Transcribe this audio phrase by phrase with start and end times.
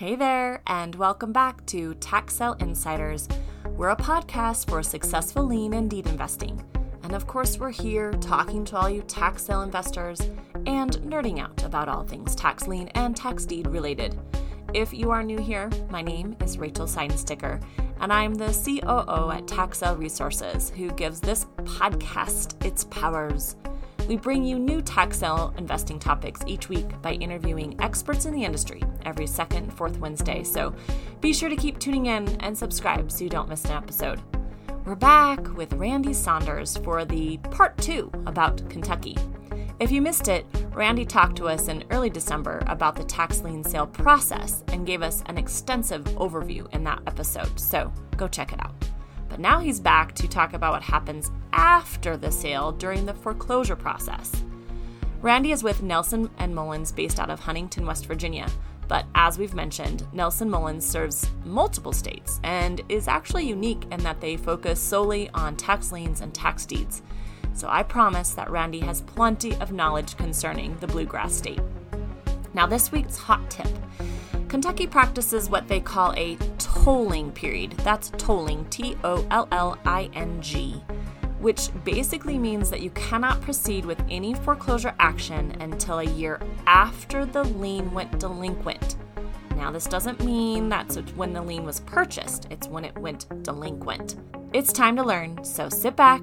[0.00, 3.28] Hey there, and welcome back to Tax Sale Insiders.
[3.76, 6.64] We're a podcast for successful lien and deed investing.
[7.02, 10.18] And of course, we're here talking to all you tax sale investors
[10.64, 14.18] and nerding out about all things tax lien and tax deed related.
[14.72, 17.62] If you are new here, my name is Rachel Seidensticker,
[18.00, 23.54] and I'm the COO at Tax Sale Resources, who gives this podcast its powers.
[24.10, 28.42] We bring you new tax sale investing topics each week by interviewing experts in the
[28.42, 30.42] industry every second, fourth Wednesday.
[30.42, 30.74] So
[31.20, 34.20] be sure to keep tuning in and subscribe so you don't miss an episode.
[34.84, 39.16] We're back with Randy Saunders for the part two about Kentucky.
[39.78, 43.62] If you missed it, Randy talked to us in early December about the tax lien
[43.62, 48.58] sale process and gave us an extensive overview in that episode, so go check it
[48.58, 48.74] out.
[49.30, 53.76] But now he's back to talk about what happens after the sale during the foreclosure
[53.76, 54.44] process.
[55.22, 58.48] Randy is with Nelson and Mullins based out of Huntington, West Virginia.
[58.88, 64.20] But as we've mentioned, Nelson Mullins serves multiple states and is actually unique in that
[64.20, 67.02] they focus solely on tax liens and tax deeds.
[67.54, 71.60] So I promise that Randy has plenty of knowledge concerning the Bluegrass State.
[72.52, 73.68] Now, this week's hot tip
[74.50, 77.70] Kentucky practices what they call a tolling period.
[77.84, 80.82] That's tolling, T O L L I N G,
[81.38, 87.24] which basically means that you cannot proceed with any foreclosure action until a year after
[87.24, 88.96] the lien went delinquent.
[89.54, 94.16] Now, this doesn't mean that's when the lien was purchased, it's when it went delinquent.
[94.52, 96.22] It's time to learn, so sit back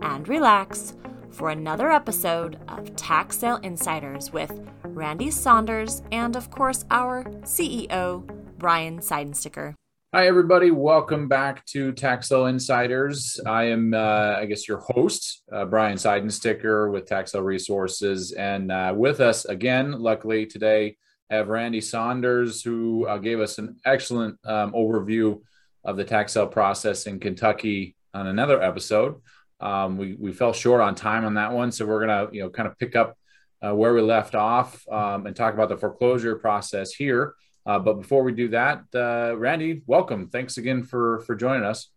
[0.00, 0.94] and relax
[1.28, 4.66] for another episode of Tax Sale Insiders with
[4.96, 9.74] Randy Saunders and, of course, our CEO, Brian Seidensticker.
[10.14, 10.70] Hi, everybody.
[10.70, 13.38] Welcome back to Tax Sale Insiders.
[13.44, 18.32] I am, uh, I guess, your host, uh, Brian Seidensticker with Tax Sale Resources.
[18.32, 20.96] And uh, with us again, luckily today,
[21.28, 25.42] have Randy Saunders, who uh, gave us an excellent um, overview
[25.84, 29.16] of the tax sale process in Kentucky on another episode.
[29.60, 32.50] Um, we we fell short on time on that one, so we're gonna you know
[32.50, 33.16] kind of pick up
[33.64, 37.34] uh, where we left off um, and talk about the foreclosure process here.
[37.64, 40.28] Uh, but before we do that, uh, Randy, welcome.
[40.28, 41.90] Thanks again for for joining us.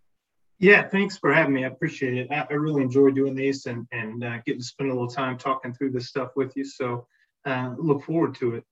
[0.58, 1.64] Yeah, thanks for having me.
[1.64, 2.28] I appreciate it.
[2.32, 5.38] I, I really enjoy doing these and and uh, getting to spend a little time
[5.38, 6.66] talking through this stuff with you.
[6.66, 7.08] So
[7.46, 8.64] uh, look forward to it.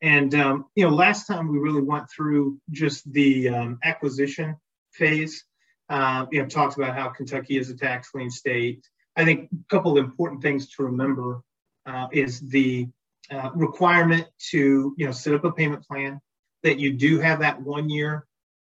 [0.00, 4.56] And um, you know, last time we really went through just the um, acquisition
[4.92, 5.44] phase
[5.88, 8.86] uh, you know, talks about how Kentucky is a tax lien state.
[9.16, 11.40] I think a couple of important things to remember
[11.86, 12.88] uh, is the
[13.30, 16.20] uh, requirement to, you know, set up a payment plan
[16.62, 18.26] that you do have that one year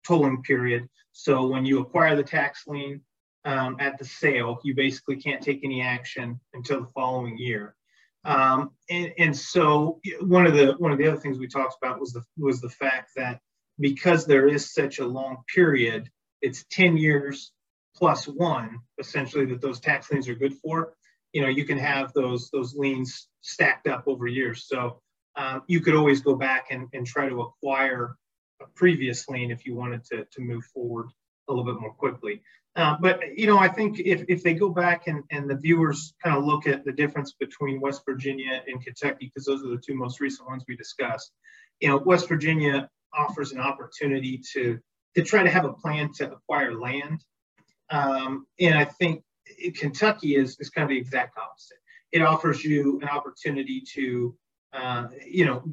[0.05, 0.87] tolling period.
[1.11, 3.01] So when you acquire the tax lien
[3.45, 7.75] um, at the sale, you basically can't take any action until the following year.
[8.23, 11.99] Um, and, and so one of the one of the other things we talked about
[11.99, 13.39] was the was the fact that
[13.79, 16.09] because there is such a long period,
[16.41, 17.51] it's 10 years
[17.95, 20.93] plus one essentially that those tax liens are good for
[21.35, 25.01] you know you can have those those liens stacked up over years so
[25.35, 28.15] um, you could always go back and, and try to acquire
[28.61, 31.07] a previous lien if you wanted to, to move forward
[31.47, 32.41] a little bit more quickly
[32.77, 36.13] uh, but you know i think if, if they go back and, and the viewers
[36.23, 39.81] kind of look at the difference between west virginia and kentucky because those are the
[39.85, 41.31] two most recent ones we discussed
[41.81, 44.79] you know west virginia offers an opportunity to
[45.15, 47.23] to try to have a plan to acquire land.
[47.89, 49.23] Um, and I think
[49.75, 51.77] Kentucky is, is kind of the exact opposite.
[52.11, 54.35] It offers you an opportunity to,
[54.73, 55.63] uh, you know,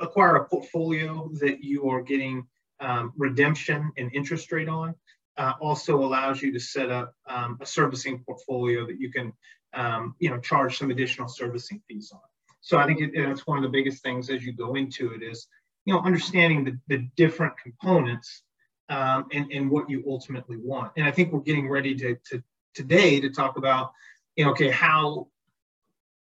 [0.00, 2.46] acquire a portfolio that you are getting
[2.80, 4.94] um, redemption and interest rate on.
[5.38, 9.32] Uh, also allows you to set up um, a servicing portfolio that you can,
[9.74, 12.20] um, you know, charge some additional servicing fees on.
[12.62, 15.46] So I think it, one of the biggest things as you go into it is,
[15.84, 18.42] you know, understanding the, the different components
[18.88, 20.92] um, and, and what you ultimately want.
[20.96, 22.42] And I think we're getting ready to, to
[22.76, 23.92] today to talk about,
[24.36, 25.28] you know, okay, how,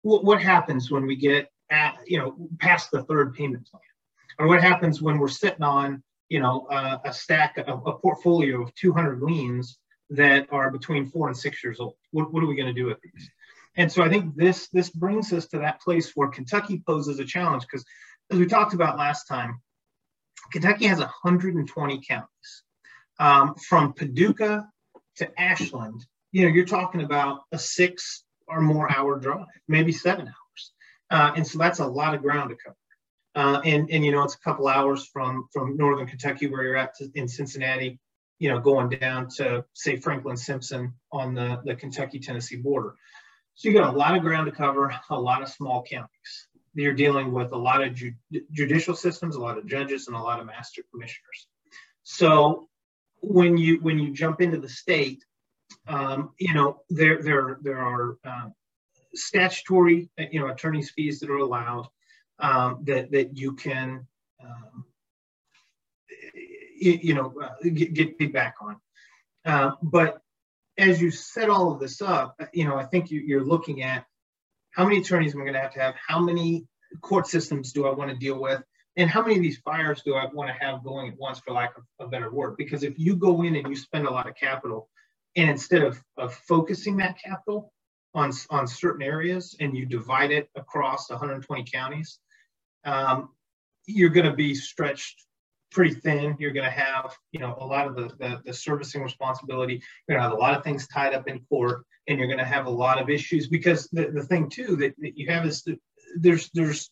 [0.03, 3.81] what, what happens when we get at, you know, past the third payment plan?
[4.40, 8.61] Or what happens when we're sitting on, you know, uh, a stack, a, a portfolio
[8.61, 9.78] of 200 liens
[10.11, 11.96] that are between four and six years old?
[12.11, 13.29] What, what are we going to do with these?
[13.76, 17.26] And so I think this this brings us to that place where Kentucky poses a
[17.26, 17.84] challenge because,
[18.32, 19.61] as we talked about last time,
[20.52, 22.64] Kentucky has 120 counties.
[23.20, 24.67] Um, from Paducah
[25.17, 30.28] to Ashland, you know, you're talking about a six or more hour drive, maybe seven
[30.28, 30.72] hours.
[31.09, 32.76] Uh, and so that's a lot of ground to cover.
[33.35, 36.76] Uh, and, and, you know, it's a couple hours from, from Northern Kentucky where you're
[36.76, 38.00] at to, in Cincinnati,
[38.40, 42.96] you know, going down to say Franklin Simpson on the, the Kentucky Tennessee border.
[43.53, 46.47] So you got a lot of ground to cover, a lot of small counties.
[46.74, 48.14] you're dealing with a lot of ju-
[48.52, 51.47] judicial systems, a lot of judges, and a lot of master commissioners.
[52.03, 52.68] So
[53.22, 55.24] when you when you jump into the state,
[55.88, 58.50] um, you know there there there are uh,
[59.14, 61.88] statutory you know attorneys fees that are allowed
[62.40, 64.08] um, that that you can
[64.44, 64.85] um,
[66.80, 68.78] you, you, know uh, get, get feedback on.
[69.46, 70.20] Uh, but
[70.78, 74.06] as you set all of this up, you know I think you, you're looking at
[74.72, 75.96] how many attorneys am I going to have to have?
[76.08, 76.66] How many
[77.02, 78.64] court systems do I want to deal with?
[78.96, 81.53] And how many of these fires do I want to have going at once, for
[81.53, 82.58] lack of a better word?
[82.58, 84.90] Because if you go in and you spend a lot of capital,
[85.35, 87.72] and instead of, of focusing that capital
[88.14, 92.20] on, on certain areas and you divide it across 120 counties,
[92.85, 93.30] um,
[93.85, 95.26] you're going to be stretched
[95.72, 96.35] pretty thin.
[96.40, 99.82] You're going to have, you know, a lot of the, the, the servicing responsibility.
[100.08, 102.40] You're going to have a lot of things tied up in court, and you're going
[102.40, 105.46] to have a lot of issues because the, the thing too that, that you have
[105.46, 105.79] is that
[106.16, 106.91] there's there's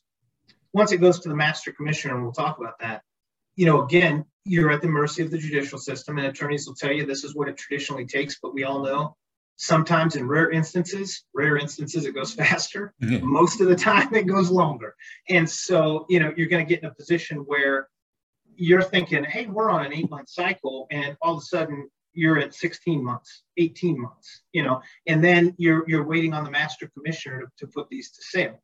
[0.73, 3.03] once it goes to the master commissioner, and we'll talk about that.
[3.55, 6.91] You know, again, you're at the mercy of the judicial system, and attorneys will tell
[6.91, 8.39] you this is what it traditionally takes.
[8.41, 9.15] But we all know
[9.57, 12.93] sometimes in rare instances, rare instances it goes faster.
[13.01, 13.25] Mm-hmm.
[13.25, 14.95] Most of the time it goes longer.
[15.29, 17.87] And so, you know, you're going to get in a position where
[18.55, 22.39] you're thinking, hey, we're on an eight month cycle, and all of a sudden you're
[22.39, 26.89] at 16 months, 18 months, you know, and then you're you're waiting on the master
[26.93, 28.61] commissioner to, to put these to sale.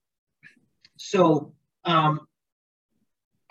[0.97, 1.53] So
[1.85, 2.27] um,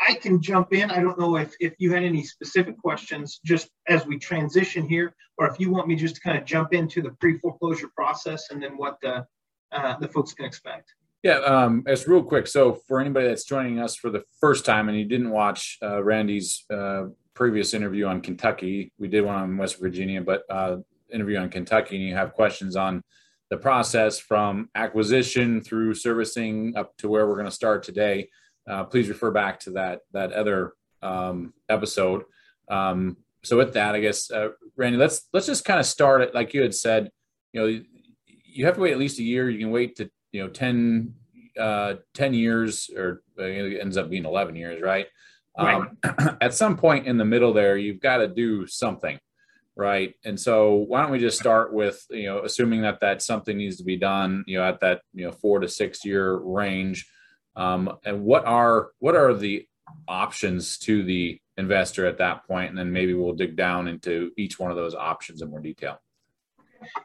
[0.09, 0.91] I can jump in.
[0.91, 5.15] I don't know if, if you had any specific questions just as we transition here,
[5.39, 8.63] or if you want me just to kind of jump into the pre-foreclosure process and
[8.63, 9.25] then what the,
[9.73, 10.93] uh, the folks can expect.
[11.23, 12.47] Yeah, um, it's real quick.
[12.47, 16.03] So for anybody that's joining us for the first time and you didn't watch uh,
[16.03, 20.77] Randy's uh, previous interview on Kentucky, we did one on West Virginia, but uh,
[21.13, 23.03] interview on Kentucky, and you have questions on
[23.51, 28.29] the process from acquisition through servicing up to where we're going to start today,
[28.69, 30.73] uh, please refer back to that that other
[31.03, 32.25] um, episode.
[32.71, 36.35] Um, so with that, I guess uh, Randy, let's let's just kind of start it
[36.35, 37.11] like you had said.
[37.53, 37.81] You know,
[38.45, 39.49] you have to wait at least a year.
[39.49, 41.15] You can wait to you know 10,
[41.59, 45.07] uh, 10 years, or it ends up being eleven years, right?
[45.59, 45.97] Um,
[46.41, 49.19] at some point in the middle there, you've got to do something
[49.77, 50.15] right?
[50.25, 53.77] And so why don't we just start with you know assuming that that something needs
[53.77, 57.07] to be done, you know, at that you know four to six year range,
[57.57, 59.67] um, and what are what are the
[60.07, 64.59] options to the investor at that point, and then maybe we'll dig down into each
[64.59, 65.99] one of those options in more detail.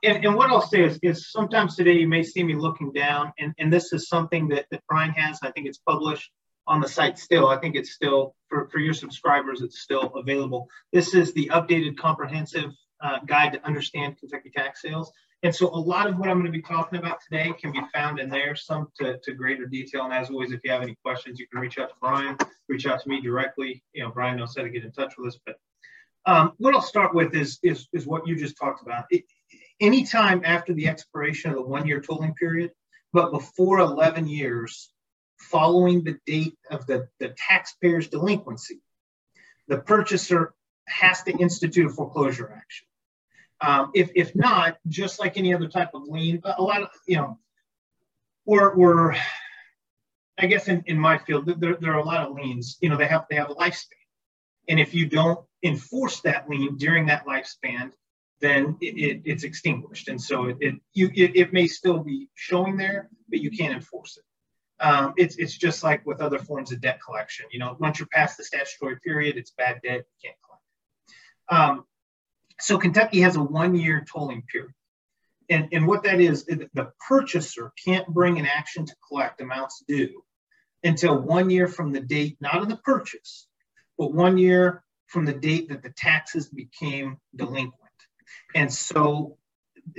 [0.04, 3.32] And, and, what I'll say is, is sometimes today you may see me looking down,
[3.40, 5.40] and, and this is something that, that Brian has.
[5.42, 6.30] I think it's published
[6.68, 7.48] on the site still.
[7.48, 10.68] I think it's still, for, for your subscribers, it's still available.
[10.92, 12.72] This is the updated comprehensive
[13.02, 15.12] uh, guide to understand Kentucky tax sales.
[15.44, 17.82] And so a lot of what I'm going to be talking about today can be
[17.94, 20.04] found in there, some to, to greater detail.
[20.04, 22.38] And as always, if you have any questions, you can reach out to Brian,
[22.70, 23.84] reach out to me directly.
[23.94, 25.40] You know, Brian knows how to get in touch with us.
[25.44, 25.56] But
[26.28, 29.06] um, what I'll start with is, is, is what you just talked about.
[29.10, 29.24] It,
[29.80, 32.72] anytime after the expiration of the one-year tolling period,
[33.12, 34.94] but before 11 years,
[35.40, 38.80] following the date of the, the taxpayer's delinquency,
[39.68, 40.54] the purchaser
[40.88, 42.86] has to institute a foreclosure action.
[43.62, 47.18] Um, if, if not, just like any other type of lien, a lot of, you
[47.18, 47.40] know,
[48.46, 49.16] we're, we're
[50.38, 52.98] I guess in, in my field, there, there are a lot of liens, you know,
[52.98, 53.86] they have, they have a lifespan.
[54.68, 57.92] And if you don't enforce that lien during that lifespan,
[58.40, 60.08] then it, it, it's extinguished.
[60.08, 63.74] And so it, it, you, it, it may still be showing there, but you can't
[63.74, 64.24] enforce it
[64.82, 67.46] um, it's it's just like with other forms of debt collection.
[67.52, 70.02] You know, once you're past the statutory period, it's bad debt.
[70.22, 71.70] You can't collect.
[71.70, 71.86] Um,
[72.62, 74.74] so Kentucky has a one-year tolling period,
[75.50, 80.24] and and what that is, the purchaser can't bring an action to collect amounts due
[80.84, 83.48] until one year from the date, not of the purchase,
[83.98, 87.76] but one year from the date that the taxes became delinquent.
[88.56, 89.38] And so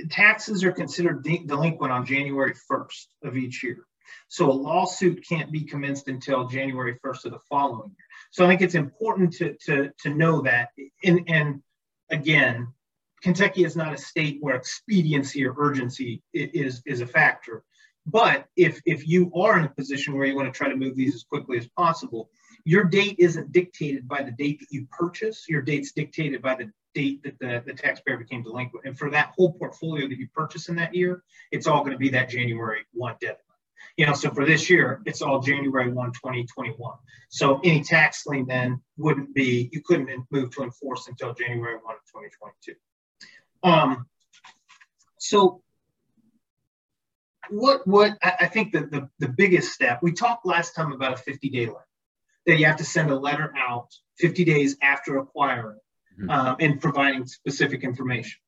[0.09, 3.85] taxes are considered de- delinquent on January 1st of each year.
[4.27, 8.05] So a lawsuit can't be commenced until January 1st of the following year.
[8.31, 10.69] So I think it's important to, to, to know that.
[11.03, 11.63] And, and
[12.13, 12.67] again,
[13.21, 17.63] Kentucky is not a state where expediency or urgency is, is a factor.
[18.05, 20.95] But if, if you are in a position where you want to try to move
[20.95, 22.29] these as quickly as possible,
[22.65, 25.45] your date isn't dictated by the date that you purchase.
[25.47, 28.85] Your date's dictated by the date that the, the taxpayer became delinquent.
[28.85, 31.97] And for that whole portfolio that you purchase in that year, it's all going to
[31.97, 33.37] be that January 1 deadline.
[33.97, 36.93] You know, so for this year, it's all January 1, 2021.
[37.29, 41.81] So any tax lien then wouldn't be, you couldn't move to enforce until January 1
[41.83, 42.75] 2022.
[43.63, 44.07] Um,
[45.19, 45.61] so
[47.49, 51.17] what what I think that the, the biggest step we talked last time about a
[51.17, 51.87] 50 day letter
[52.45, 53.87] that you have to send a letter out
[54.19, 55.79] 50 days after acquiring
[56.19, 56.29] mm-hmm.
[56.29, 58.39] um, and providing specific information.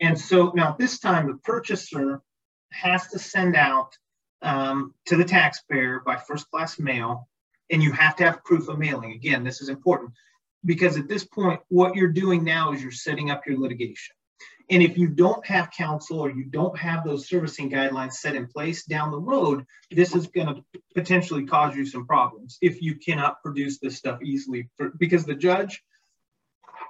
[0.00, 2.22] And so now this time the purchaser
[2.72, 3.96] has to send out
[4.42, 7.28] um, to the taxpayer by first class mail,
[7.70, 9.12] and you have to have proof of mailing.
[9.12, 10.12] Again, this is important
[10.64, 14.14] because at this point, what you're doing now is you're setting up your litigation.
[14.70, 18.46] And if you don't have counsel or you don't have those servicing guidelines set in
[18.46, 22.94] place down the road, this is going to potentially cause you some problems if you
[22.94, 24.70] cannot produce this stuff easily.
[24.76, 25.82] For, because the judge,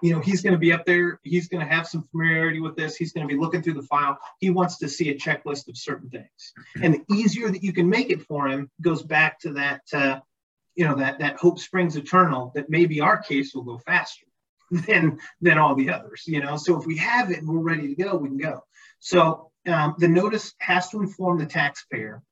[0.03, 2.77] you know, he's going to be up there, he's going to have some familiarity with
[2.77, 4.19] this, he's going to be looking through the file.
[4.41, 6.53] He wants to see a checklist of certain things.
[6.83, 10.19] And the easier that you can make it for him goes back to that, uh,
[10.75, 14.27] you know, that, that hope springs eternal, that maybe our case will go faster
[14.71, 16.57] than than all the others you know?
[16.57, 18.65] So if we have it and we're ready to go we can go.
[18.99, 22.23] So um, the notice has to inform the taxpayer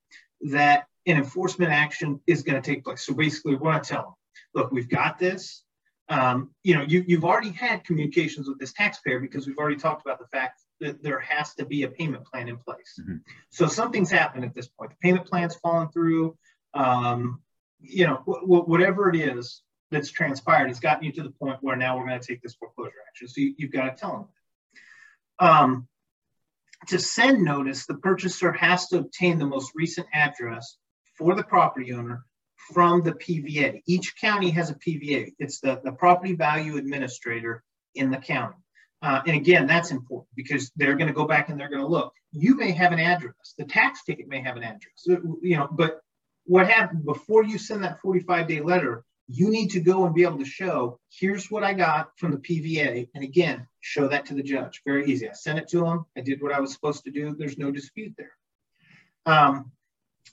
[0.51, 3.07] that an enforcement action is going to take place.
[3.07, 4.15] So basically we want to tell them
[4.55, 5.63] look we've got this
[6.11, 10.05] um, you know you, you've already had communications with this taxpayer because we've already talked
[10.05, 13.17] about the fact that there has to be a payment plan in place mm-hmm.
[13.51, 16.37] so something's happened at this point the payment plan's fallen through
[16.75, 17.41] um,
[17.81, 21.77] you know w- whatever it is that's transpired has gotten you to the point where
[21.77, 23.29] now we're going to take this foreclosure action.
[23.29, 24.13] So you, have got to tell
[25.39, 25.49] them.
[25.49, 25.89] Um,
[26.89, 30.77] to send notice, the purchaser has to obtain the most recent address
[31.15, 32.25] for the property owner
[32.73, 33.83] from the PVA.
[33.87, 35.33] Each county has a PVA.
[35.39, 37.63] It's the, the property value administrator
[37.95, 38.57] in the county.
[39.03, 41.87] Uh, and again, that's important because they're going to go back and they're going to
[41.87, 42.13] look.
[42.33, 43.55] You may have an address.
[43.57, 45.07] The tax ticket may have an address.
[45.07, 46.01] You know, but
[46.45, 49.05] what happened before you send that 45 day letter?
[49.33, 52.39] you need to go and be able to show here's what I got from the
[52.39, 53.09] PVA.
[53.15, 54.83] And again, show that to the judge.
[54.85, 55.29] Very easy.
[55.29, 56.05] I sent it to him.
[56.17, 57.37] I did what I was supposed to do.
[57.39, 58.33] There's no dispute there.
[59.27, 59.71] Um,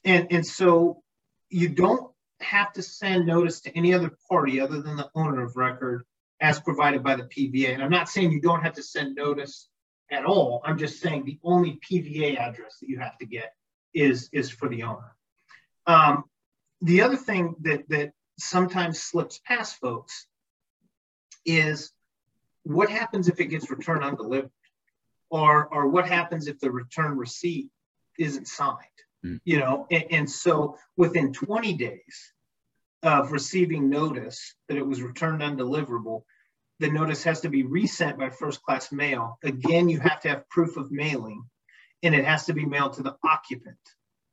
[0.03, 1.03] and, and so
[1.49, 5.57] you don't have to send notice to any other party other than the owner of
[5.57, 6.03] record
[6.39, 7.73] as provided by the PVA.
[7.73, 9.69] And I'm not saying you don't have to send notice
[10.11, 10.61] at all.
[10.63, 13.53] I'm just saying the only PVA address that you have to get
[13.93, 15.15] is, is for the owner.
[15.87, 16.25] Um,
[16.81, 20.27] the other thing that, that sometimes slips past folks
[21.45, 21.91] is
[22.63, 24.51] what happens if it gets returned undelivered
[25.29, 27.69] or or what happens if the return receipt
[28.17, 28.77] isn't signed
[29.27, 29.39] mm.
[29.45, 32.33] you know and, and, so within 20 days
[33.03, 36.23] of receiving notice that it was returned undeliverable
[36.79, 40.49] the notice has to be resent by first class mail again you have to have
[40.49, 41.43] proof of mailing
[42.03, 43.77] and it has to be mailed to the occupant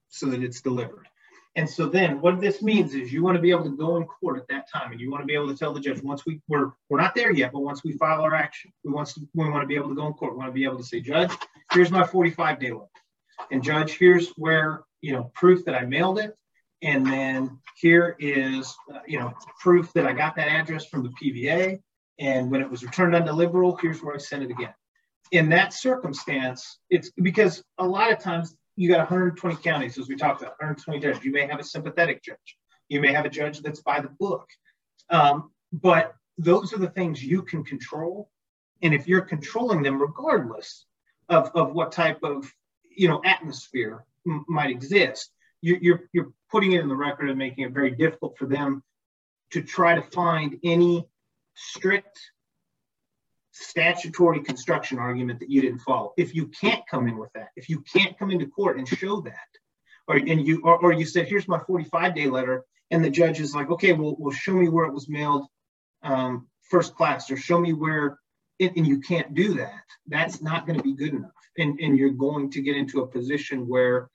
[0.08, 1.08] so that it's delivered
[1.56, 4.04] and so then what this means is you want to be able to go in
[4.04, 6.26] court at that time and you want to be able to tell the judge once
[6.26, 9.20] we we're we're not there yet, but once we file our action, we want to
[9.34, 10.32] we want to be able to go in court.
[10.32, 11.30] We want to be able to say, Judge,
[11.72, 12.88] here's my 45 day limit.
[13.50, 16.34] And Judge, here's where you know proof that I mailed it.
[16.82, 21.10] And then here is uh, you know proof that I got that address from the
[21.10, 21.80] PVA.
[22.18, 24.74] And when it was returned undeliverable, here's where I sent it again.
[25.32, 30.16] In that circumstance, it's because a lot of times you got 120 counties, as we
[30.16, 31.24] talked about, 120 judges.
[31.24, 32.56] You may have a sympathetic judge.
[32.88, 34.48] You may have a judge that's by the book.
[35.10, 38.30] Um, but those are the things you can control.
[38.82, 40.86] And if you're controlling them, regardless
[41.28, 42.52] of, of what type of
[42.96, 47.38] you know atmosphere m- might exist, you, you're you're putting it in the record and
[47.38, 48.82] making it very difficult for them
[49.50, 51.06] to try to find any
[51.54, 52.18] strict
[53.52, 56.12] statutory construction argument that you didn't follow.
[56.16, 59.20] If you can't come in with that, if you can't come into court and show
[59.22, 59.48] that,
[60.08, 63.40] or and you or, or you said, here's my 45 day letter, and the judge
[63.40, 65.46] is like, okay, well, well show me where it was mailed
[66.02, 68.18] um, first class, or show me where
[68.58, 69.82] it, and you can't do that.
[70.06, 73.06] That's not going to be good enough, and and you're going to get into a
[73.06, 74.08] position where,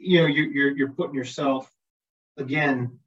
[0.00, 1.70] you know, you're you're, you're putting yourself
[2.36, 2.98] again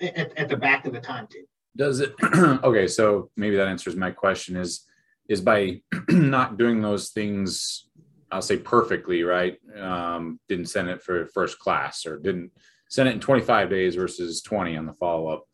[0.00, 1.48] at, at the back of the timetable.
[1.76, 2.14] Does it?
[2.22, 4.56] okay, so maybe that answers my question.
[4.56, 4.86] Is
[5.28, 7.88] is by not doing those things
[8.30, 12.50] i'll say perfectly right um, didn't send it for first class or didn't
[12.88, 15.44] send it in 25 days versus 20 on the follow-up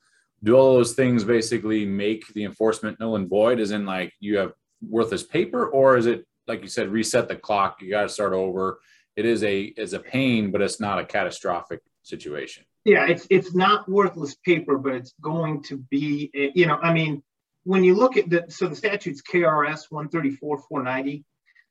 [0.43, 3.61] do all those things basically make the enforcement null and void?
[3.61, 4.53] As in like you have
[4.87, 8.33] worthless paper or is it like you said reset the clock you got to start
[8.33, 8.81] over?
[9.17, 12.65] It is a is a pain but it's not a catastrophic situation.
[12.85, 17.23] Yeah it's it's not worthless paper but it's going to be you know i mean
[17.65, 21.25] when you look at the so the statute's KRS 134 490,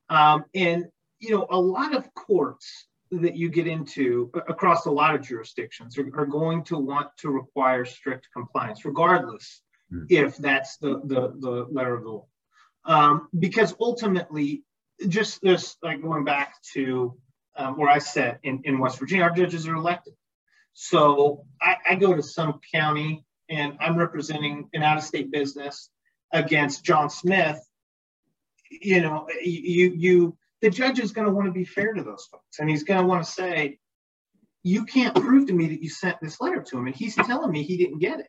[0.10, 0.86] um, and
[1.20, 5.98] you know a lot of courts that you get into across a lot of jurisdictions
[5.98, 9.62] are, are going to want to require strict compliance, regardless
[9.92, 10.06] mm.
[10.10, 12.28] if that's the, the the letter of the law,
[12.86, 14.64] um, because ultimately,
[15.08, 17.18] just this like going back to
[17.56, 20.14] um, where I sit in, in West Virginia, our judges are elected.
[20.74, 25.90] So I, I go to some county and I'm representing an out-of-state business
[26.32, 27.60] against John Smith.
[28.70, 32.28] You know, you you the judge is going to want to be fair to those
[32.32, 33.80] folks, and he's going to want to say,
[34.64, 37.52] "You can't prove to me that you sent this letter to him," and he's telling
[37.52, 38.28] me he didn't get it.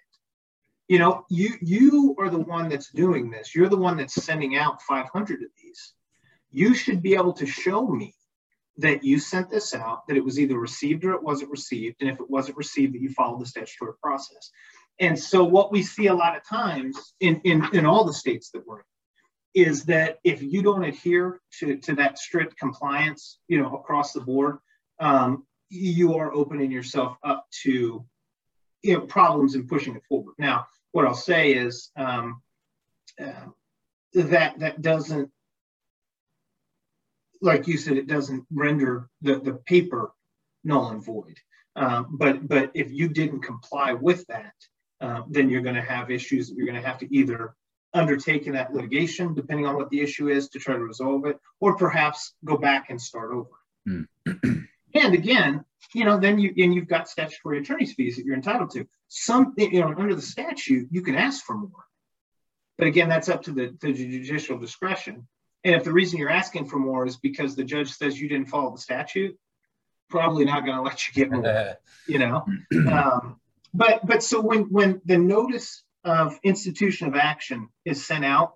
[0.89, 3.55] You know, you you are the one that's doing this.
[3.55, 5.95] You're the one that's sending out 500 of these.
[6.51, 8.15] You should be able to show me
[8.79, 12.11] that you sent this out, that it was either received or it wasn't received, and
[12.11, 14.51] if it wasn't received, that you followed the statutory process.
[14.99, 18.51] And so what we see a lot of times in, in, in all the states
[18.51, 18.85] that we're in
[19.55, 24.21] is that if you don't adhere to, to that strict compliance, you know, across the
[24.21, 24.59] board,
[25.01, 28.05] um, you are opening yourself up to
[28.83, 30.35] you know, problems and pushing it forward.
[30.39, 32.43] Now, what I'll say is um,
[33.21, 33.47] uh,
[34.15, 35.31] that that doesn't
[37.43, 40.13] like you said, it doesn't render the, the paper
[40.65, 41.39] null and void.
[41.77, 44.55] Um, but but if you didn't comply with that,
[45.01, 46.51] uh, then you're going to have issues.
[46.51, 47.55] You're going to have to either
[47.93, 51.39] undertake in that litigation, depending on what the issue is, to try to resolve it,
[51.61, 53.51] or perhaps go back and start over.
[53.89, 54.67] Mm.
[54.95, 58.71] and again, you know, then you and you've got statutory attorney's fees that you're entitled
[58.73, 58.87] to.
[59.09, 61.85] Some, you know, under the statute, you can ask for more,
[62.79, 65.27] but again, that's up to the, the judicial discretion.
[65.65, 68.49] And if the reason you're asking for more is because the judge says you didn't
[68.49, 69.37] follow the statute,
[70.09, 71.77] probably not going to let you get more.
[72.07, 72.45] you know,
[72.91, 73.41] um,
[73.75, 78.55] but but so when when the notice of institution of action is sent out,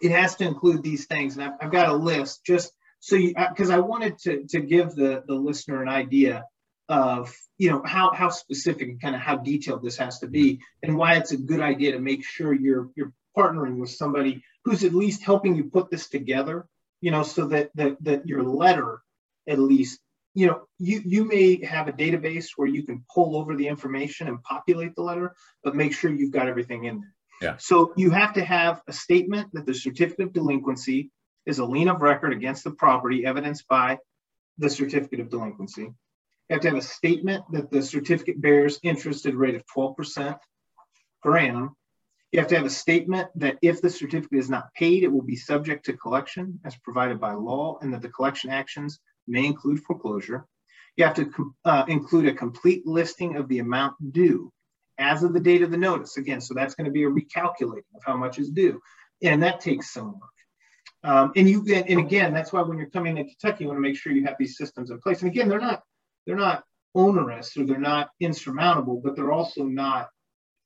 [0.00, 3.34] it has to include these things, and I've, I've got a list just so you
[3.36, 6.44] uh, because I wanted to to give the the listener an idea
[6.88, 10.60] of you know how how specific and kind of how detailed this has to be
[10.82, 14.84] and why it's a good idea to make sure you're you're partnering with somebody who's
[14.84, 16.66] at least helping you put this together,
[17.00, 19.00] you know, so that that, that your letter
[19.48, 20.00] at least,
[20.34, 24.28] you know, you, you may have a database where you can pull over the information
[24.28, 27.14] and populate the letter, but make sure you've got everything in there.
[27.40, 27.56] Yeah.
[27.58, 31.10] So you have to have a statement that the certificate of delinquency
[31.44, 33.98] is a lien of record against the property evidenced by
[34.58, 35.82] the certificate of delinquency.
[35.82, 35.94] You
[36.50, 40.38] have to have a statement that the certificate bears interest at a rate of 12%
[41.22, 41.76] per annum
[42.32, 45.22] you have to have a statement that if the certificate is not paid, it will
[45.22, 49.82] be subject to collection as provided by law and that the collection actions may include
[49.82, 50.46] foreclosure.
[50.96, 54.52] You have to uh, include a complete listing of the amount due
[54.98, 56.16] as of the date of the notice.
[56.16, 58.80] Again, so that's going to be a recalculating of how much is due.
[59.22, 60.30] And that takes some work.
[61.04, 63.82] Um, and you and again, that's why when you're coming to Kentucky, you want to
[63.82, 65.22] make sure you have these systems in place.
[65.22, 65.82] And again, they're not
[66.26, 66.62] they're not
[66.94, 70.08] onerous or they're not insurmountable, but they're also not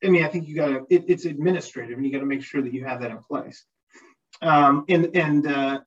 [0.03, 2.43] I mean, I think you got to, it, it's administrative and you got to make
[2.43, 3.65] sure that you have that in place.
[4.41, 5.79] Um, and and uh,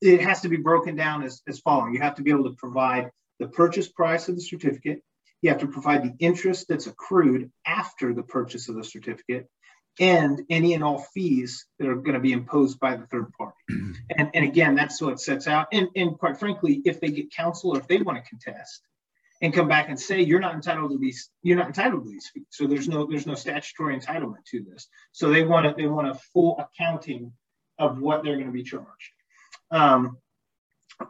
[0.00, 1.94] it has to be broken down as, as following.
[1.94, 5.02] You have to be able to provide the purchase price of the certificate.
[5.42, 9.48] You have to provide the interest that's accrued after the purchase of the certificate
[9.98, 13.56] and any and all fees that are going to be imposed by the third party.
[14.16, 15.68] and, and again, that's what it sets out.
[15.72, 18.82] And, and quite frankly, if they get counsel or if they want to contest,
[19.42, 22.30] and come back and say you're not entitled to these you're not entitled to these
[22.32, 25.86] fees so there's no there's no statutory entitlement to this so they want to they
[25.86, 27.32] want a full accounting
[27.78, 29.10] of what they're going to be charged
[29.70, 30.18] um,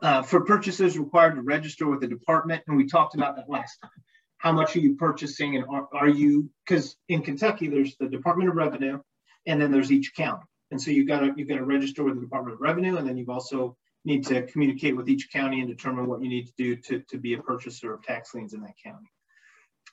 [0.02, 2.62] uh, for purchases required to register with the department.
[2.66, 3.90] And we talked about that last time.
[4.38, 8.50] How much are you purchasing and are, are you because in kentucky there's the department
[8.50, 9.00] of revenue
[9.46, 10.44] and then there's each county.
[10.70, 13.08] And so you got to you got to register with the department of revenue and
[13.08, 16.52] then you've also need to communicate with each county and determine what you need to
[16.56, 19.10] do to, to be a purchaser of tax liens in that county.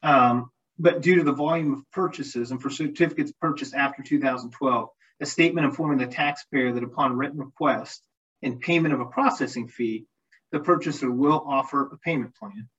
[0.04, 5.26] Um, but due to the volume of purchases and for certificates purchased after 2012, a
[5.26, 8.04] statement informing the taxpayer that upon written request
[8.44, 10.06] and payment of a processing fee,
[10.52, 12.70] the purchaser will offer a payment plan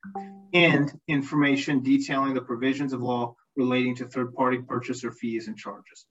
[0.53, 6.07] and information detailing the provisions of law relating to third-party purchaser fees and charges.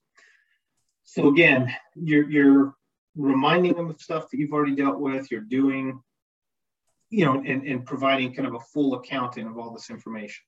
[1.05, 2.75] So again, you're, you're
[3.15, 6.01] reminding them of stuff that you've already dealt with, you're doing,
[7.09, 10.43] you know, and, and providing kind of a full accounting of all this information.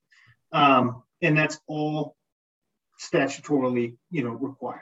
[0.52, 2.16] Um, and that's all
[3.00, 4.82] statutorily, you know, required.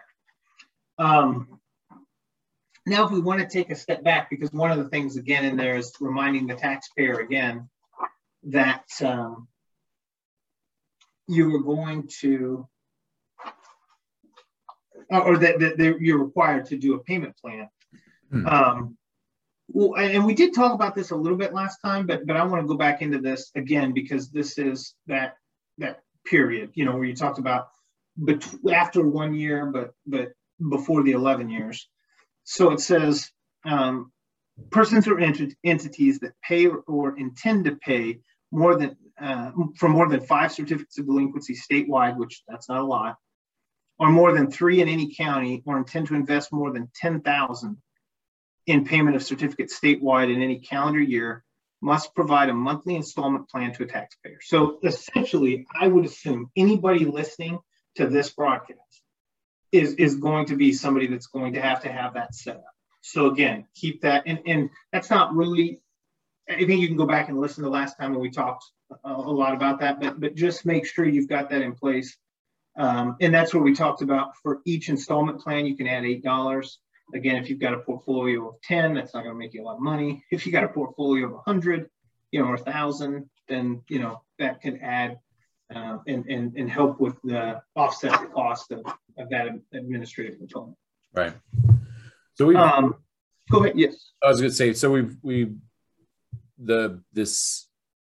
[0.97, 1.59] Um,
[2.85, 5.45] now, if we want to take a step back, because one of the things again
[5.45, 7.69] in there is reminding the taxpayer again
[8.43, 9.47] that um,
[11.27, 12.67] you are going to
[15.09, 17.69] or that, that you're required to do a payment plan.
[18.31, 18.47] Hmm.
[18.47, 18.97] Um,
[19.67, 22.43] well, and we did talk about this a little bit last time, but but I
[22.43, 25.37] want to go back into this again because this is that
[25.77, 27.67] that period, you know, where you talked about
[28.17, 30.33] but after one year, but but
[30.69, 31.89] before the 11 years.
[32.43, 33.29] So it says
[33.65, 34.11] um,
[34.69, 38.19] persons or ent- entities that pay or intend to pay
[38.51, 42.85] more than uh, for more than five certificates of delinquency statewide, which that's not a
[42.85, 43.15] lot,
[43.99, 47.77] or more than three in any county, or intend to invest more than ten thousand
[48.65, 51.43] in payment of certificates statewide in any calendar year,
[51.81, 54.39] must provide a monthly installment plan to a taxpayer.
[54.41, 57.59] So essentially, I would assume anybody listening
[57.95, 59.02] to this broadcast
[59.73, 62.75] is is going to be somebody that's going to have to have that set up.
[63.01, 65.81] So again, keep that, and and that's not really.
[66.47, 68.65] I think you can go back and listen to last time when we talked
[69.03, 72.15] a, a lot about that, but but just make sure you've got that in place.
[72.77, 75.65] Um, and that's what we talked about for each installment plan.
[75.65, 76.79] You can add eight dollars.
[77.13, 79.65] Again, if you've got a portfolio of ten, that's not going to make you a
[79.65, 80.23] lot of money.
[80.31, 81.89] If you got a portfolio of a hundred,
[82.31, 85.19] you know, or a thousand, then you know that can add
[85.73, 88.79] uh, and, and, and help with the offset the cost of,
[89.17, 90.77] of that administrative component.
[91.13, 91.33] Right.
[92.35, 92.95] So we um,
[93.51, 93.77] go ahead.
[93.77, 94.11] Yes.
[94.23, 95.53] I was going to say, so we've, we,
[96.57, 97.67] the, this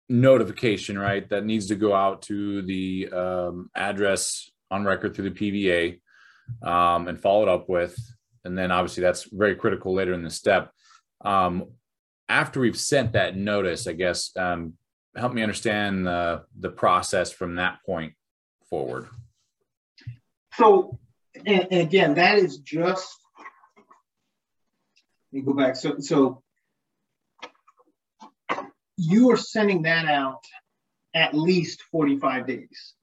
[0.10, 5.40] notification, right, that needs to go out to the um, address on record through the
[5.40, 7.98] PVA um, and followed up with,
[8.44, 10.72] and then obviously that's very critical later in the step.
[11.24, 11.72] Um,
[12.28, 14.74] after we've sent that notice, I guess, um,
[15.16, 18.14] help me understand the the process from that point
[18.70, 19.08] forward.
[20.54, 21.00] So,
[21.46, 23.18] and, and again, that is just.
[25.32, 25.76] Let me go back.
[25.76, 26.44] So, so
[28.98, 30.44] you are sending that out
[31.14, 32.94] at least 45 days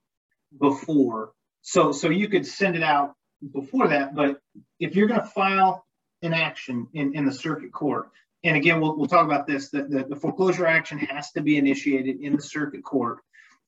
[0.58, 1.32] before.
[1.62, 3.14] So, so you could send it out
[3.52, 4.38] before that, but
[4.78, 5.84] if you're going to file
[6.22, 8.08] an action in, in the circuit court,
[8.44, 11.56] and again, we'll, we'll talk about this, that the, the foreclosure action has to be
[11.56, 13.18] initiated in the circuit court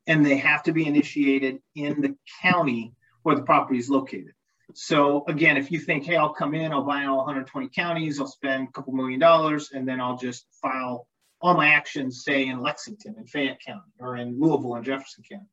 [0.07, 4.33] and they have to be initiated in the county where the property is located.
[4.75, 8.27] So again, if you think, hey, I'll come in, I'll buy all 120 counties, I'll
[8.27, 11.07] spend a couple million dollars, and then I'll just file
[11.41, 15.49] all my actions, say in Lexington and Fayette County or in Louisville and Jefferson County.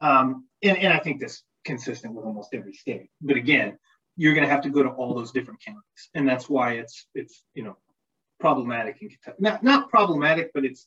[0.00, 3.10] Um, and, and I think that's consistent with almost every state.
[3.20, 3.78] But again,
[4.16, 7.06] you're going to have to go to all those different counties, and that's why it's
[7.14, 7.76] it's you know
[8.40, 9.36] problematic in Kentucky.
[9.38, 10.86] Not, not problematic, but it's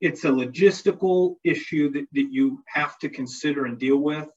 [0.00, 4.28] it's a logistical issue that, that you have to consider and deal with,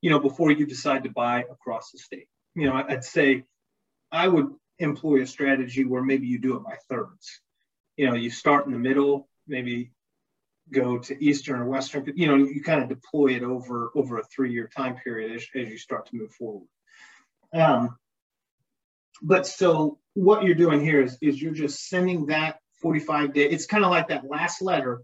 [0.00, 2.28] you know, before you decide to buy across the state.
[2.54, 3.44] You know, I'd say
[4.12, 7.40] I would employ a strategy where maybe you do it by thirds.
[7.96, 9.90] You know, you start in the middle, maybe
[10.70, 12.12] go to eastern or western.
[12.14, 15.68] You know, you kind of deploy it over over a three-year time period as, as
[15.68, 16.68] you start to move forward.
[17.52, 17.96] Um,
[19.20, 23.48] but so what you're doing here is, is you're just sending that 45 day.
[23.48, 25.02] It's kind of like that last letter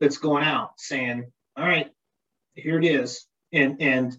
[0.00, 1.90] that's going out saying, all right,
[2.54, 3.26] here it is.
[3.52, 4.16] And, and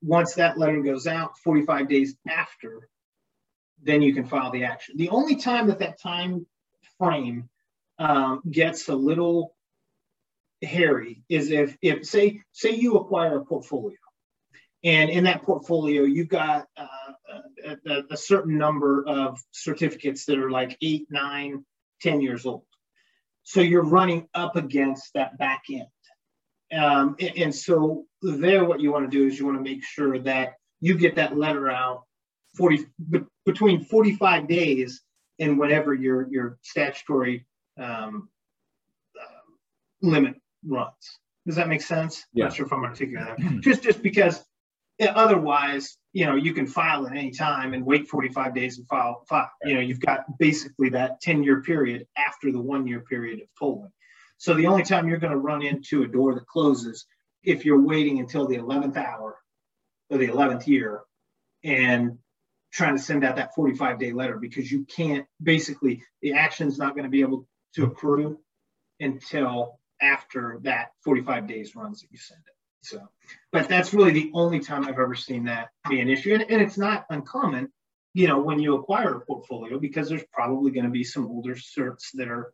[0.00, 2.88] once that letter goes out 45 days after,
[3.82, 4.96] then you can file the action.
[4.98, 6.46] The only time that that time
[6.96, 7.48] frame
[7.98, 9.56] um, gets a little
[10.62, 13.96] hairy is if, if say, say you acquire a portfolio
[14.84, 16.86] and in that portfolio, you've got uh,
[17.86, 21.64] a, a, certain number of certificates that are like eight, nine,
[22.00, 22.64] ten years old.
[23.44, 25.86] So you're running up against that back end.
[26.72, 29.84] Um, and, and, so there, what you want to do is you want to make
[29.84, 32.04] sure that you get that letter out
[32.56, 32.86] 40
[33.44, 35.02] between 45 days
[35.38, 37.46] and whatever your your statutory
[37.78, 38.28] um,
[39.20, 41.18] uh, limit runs.
[41.46, 42.24] Does that make sense?
[42.32, 42.44] Yeah.
[42.44, 43.60] Not sure if I'm articulating that.
[43.60, 44.42] just just because
[45.10, 49.24] otherwise, you know, you can file at any time and wait 45 days and file.
[49.28, 49.50] file.
[49.64, 53.48] You know, you've got basically that 10 year period after the one year period of
[53.58, 53.92] tolling.
[54.38, 57.06] So the only time you're going to run into a door that closes
[57.42, 59.38] if you're waiting until the 11th hour
[60.10, 61.02] or the 11th year
[61.64, 62.18] and
[62.72, 66.94] trying to send out that 45 day letter because you can't basically the action's not
[66.94, 68.38] going to be able to accrue
[69.00, 72.61] until after that 45 days runs that you send it.
[72.82, 73.08] So,
[73.52, 76.34] but that's really the only time I've ever seen that be an issue.
[76.34, 77.72] And, and it's not uncommon,
[78.12, 81.54] you know, when you acquire a portfolio because there's probably going to be some older
[81.54, 82.52] certs that are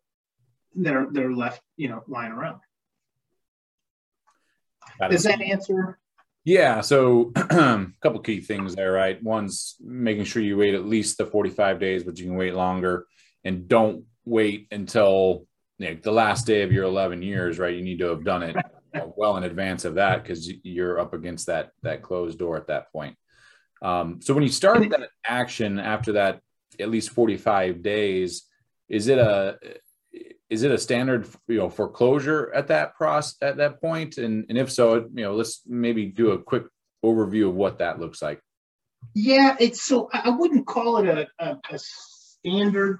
[0.76, 2.60] that are that are left, you know, lying around.
[5.10, 5.98] Does that answer?
[6.44, 6.82] Yeah.
[6.82, 9.22] So a couple key things there, right?
[9.22, 13.06] One's making sure you wait at least the 45 days, but you can wait longer
[13.44, 15.46] and don't wait until
[15.78, 17.74] you know, the last day of your 11 years, right?
[17.74, 18.56] You need to have done it
[19.16, 22.92] well in advance of that because you're up against that that closed door at that
[22.92, 23.16] point.
[23.82, 26.40] Um, so when you start that action after that,
[26.80, 28.44] at least 45 days,
[28.88, 29.58] is it a
[30.50, 34.18] is it a standard you know foreclosure at that process at that point?
[34.18, 36.64] And and if so, you know, let's maybe do a quick
[37.04, 38.40] overview of what that looks like.
[39.14, 42.98] Yeah, it's so I wouldn't call it a, a, a standard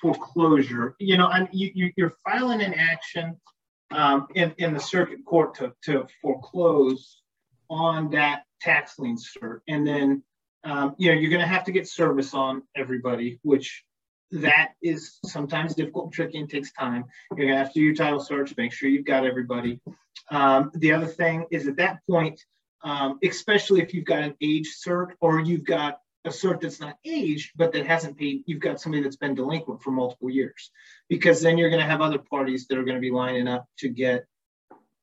[0.00, 3.36] foreclosure, you know, and you, you, are filing an action
[3.90, 7.22] um, in, in the circuit court to, to foreclose
[7.68, 9.60] on that tax lien cert.
[9.68, 10.22] And then,
[10.64, 13.84] um, you know, you're going to have to get service on everybody, which
[14.32, 17.04] that is sometimes difficult and tricky and takes time.
[17.30, 19.80] You're going to have to do your title search, make sure you've got everybody.
[20.30, 22.40] Um, the other thing is at that point,
[22.82, 26.98] um, especially if you've got an age cert or you've got a cert that's not
[27.04, 30.70] aged, but that hasn't paid, you've got somebody that's been delinquent for multiple years,
[31.08, 33.66] because then you're going to have other parties that are going to be lining up
[33.78, 34.26] to get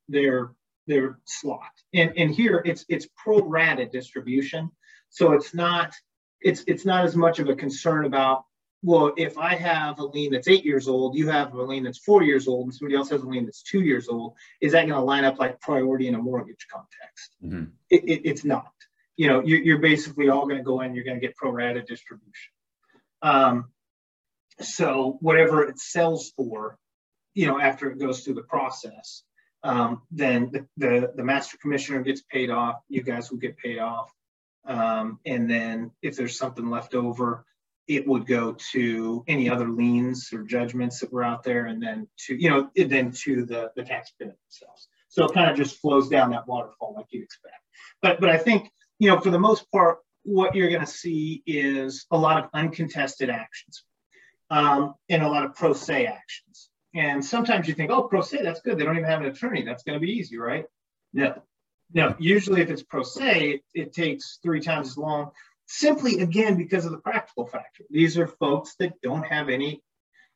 [0.08, 0.52] their
[0.86, 1.72] their slot.
[1.94, 4.70] And and here it's it's pro rata distribution,
[5.08, 5.94] so it's not
[6.40, 8.44] it's it's not as much of a concern about
[8.84, 11.98] well, if I have a lien that's eight years old, you have a lien that's
[11.98, 14.82] four years old, and somebody else has a lien that's two years old, is that
[14.82, 17.34] going to line up like priority in a mortgage context?
[17.42, 17.64] Mm-hmm.
[17.88, 18.73] It, it, it's not
[19.16, 21.50] you know, you're, you're basically all going to go in, you're going to get pro
[21.50, 22.52] rata distribution.
[23.22, 23.66] Um,
[24.60, 26.78] so whatever it sells for,
[27.34, 29.22] you know, after it goes through the process,
[29.62, 33.78] um, then the, the, the, master commissioner gets paid off, you guys will get paid
[33.78, 34.12] off.
[34.66, 37.46] Um, and then if there's something left over,
[37.88, 42.08] it would go to any other liens or judgments that were out there and then
[42.26, 44.88] to, you know, then to the, the tax benefit themselves.
[45.08, 47.54] So it kind of just flows down that waterfall like you'd expect.
[48.02, 51.42] But, but I think you know, for the most part, what you're going to see
[51.46, 53.84] is a lot of uncontested actions
[54.50, 56.70] um, and a lot of pro se actions.
[56.94, 58.78] And sometimes you think, oh, pro se, that's good.
[58.78, 59.62] They don't even have an attorney.
[59.62, 60.64] That's going to be easy, right?
[61.12, 61.42] No.
[61.92, 65.30] No, usually if it's pro se, it, it takes three times as long,
[65.66, 67.84] simply again because of the practical factor.
[67.90, 69.82] These are folks that don't have any,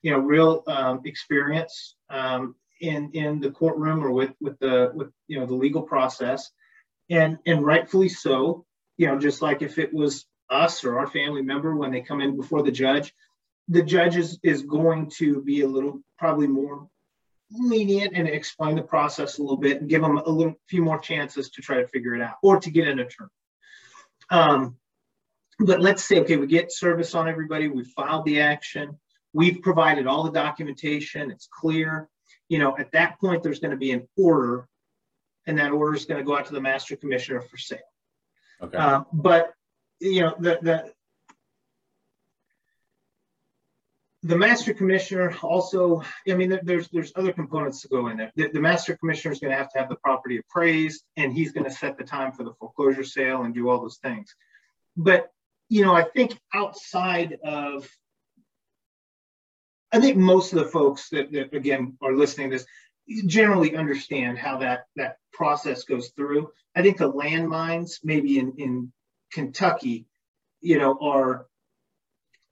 [0.03, 5.11] you know, real um, experience um, in in the courtroom or with with the with
[5.27, 6.51] you know the legal process
[7.11, 8.65] and and rightfully so.
[8.97, 12.21] You know, just like if it was us or our family member when they come
[12.21, 13.15] in before the judge,
[13.69, 16.89] the judge is, is going to be a little probably more
[17.51, 20.99] lenient and explain the process a little bit and give them a little few more
[20.99, 23.31] chances to try to figure it out or to get an attorney.
[24.31, 24.77] Um,
[25.59, 28.99] but let's say, okay, we get service on everybody, we filed the action,
[29.33, 32.09] we've provided all the documentation, it's clear.
[32.49, 34.69] You know, at that point, there's going to be an order
[35.49, 37.79] and that order is going to go out to the master commissioner for sale.
[38.63, 38.77] Okay.
[38.77, 39.53] Uh, but
[39.99, 40.93] you know the the
[44.25, 48.49] the master commissioner also i mean there's there's other components to go in there the,
[48.49, 51.65] the master commissioner is going to have to have the property appraised and he's going
[51.65, 54.35] to set the time for the foreclosure sale and do all those things
[54.97, 55.31] but
[55.69, 57.89] you know i think outside of
[59.93, 62.67] i think most of the folks that, that again are listening to this
[63.27, 66.51] generally understand how that that process goes through.
[66.77, 68.93] I think the landmines, maybe in in
[69.33, 70.07] Kentucky,
[70.61, 71.47] you know, are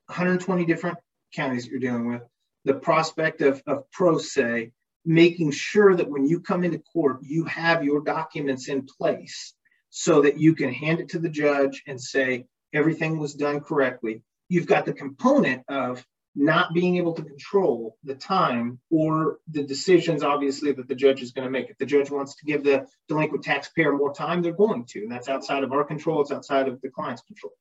[0.07, 0.99] 120 different
[1.35, 2.23] counties that you're dealing with.
[2.65, 4.73] The prospect of, of pro se,
[5.05, 9.55] making sure that when you come into court, you have your documents in place
[9.91, 14.23] so that you can hand it to the judge and say everything was done correctly.
[14.49, 16.05] You've got the component of
[16.37, 21.33] not being able to control the time or the decisions, obviously, that the judge is
[21.33, 21.71] going to make.
[21.71, 25.01] If the judge wants to give the delinquent taxpayer more time, they're going to.
[25.01, 27.55] And that's outside of our control, it's outside of the client's control.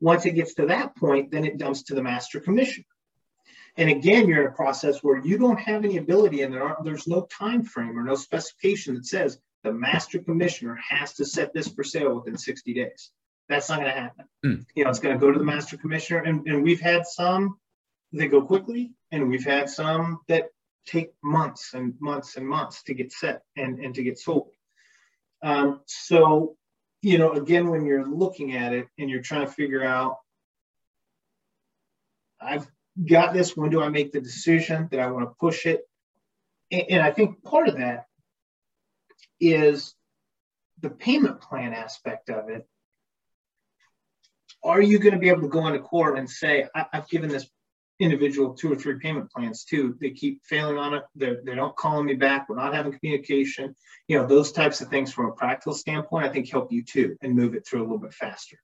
[0.00, 2.86] Once it gets to that point, then it dumps to the master commissioner.
[3.76, 7.06] And again, you're in a process where you don't have any ability and there there's
[7.06, 11.68] no time frame or no specification that says the master commissioner has to set this
[11.68, 13.10] for sale within 60 days.
[13.48, 14.24] That's not going to happen.
[14.44, 14.66] Mm.
[14.74, 16.20] You know, it's going to go to the master commissioner.
[16.20, 17.56] And, and we've had some
[18.12, 20.48] they go quickly, and we've had some that
[20.86, 24.50] take months and months and months to get set and, and to get sold.
[25.42, 26.56] Um, so,
[27.02, 30.16] you know, again, when you're looking at it and you're trying to figure out,
[32.40, 32.66] I've
[33.08, 35.82] got this, when do I make the decision that I want to push it?
[36.70, 38.06] And, and I think part of that
[39.38, 39.94] is
[40.80, 42.66] the payment plan aspect of it.
[44.62, 47.30] Are you going to be able to go into court and say, I, have given
[47.30, 47.48] this
[48.00, 49.96] individual two or three payment plans too.
[50.00, 51.02] They keep failing on it.
[51.14, 52.48] They're, they don't calling me back.
[52.48, 53.76] We're not having communication.
[54.08, 57.16] You know, those types of things from a practical standpoint, I think help you too
[57.20, 58.58] and move it through a little bit faster.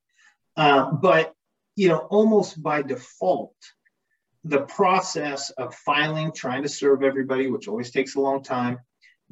[0.57, 1.35] Uh, but,
[1.77, 3.55] you know, almost by default,
[4.45, 8.79] the process of filing, trying to serve everybody, which always takes a long time,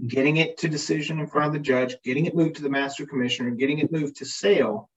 [0.06, 3.06] getting it to decision in front of the judge, getting it moved to the master
[3.06, 4.90] commissioner, getting it moved to sale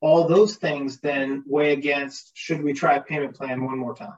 [0.00, 4.16] all those things then weigh against should we try a payment plan one more time?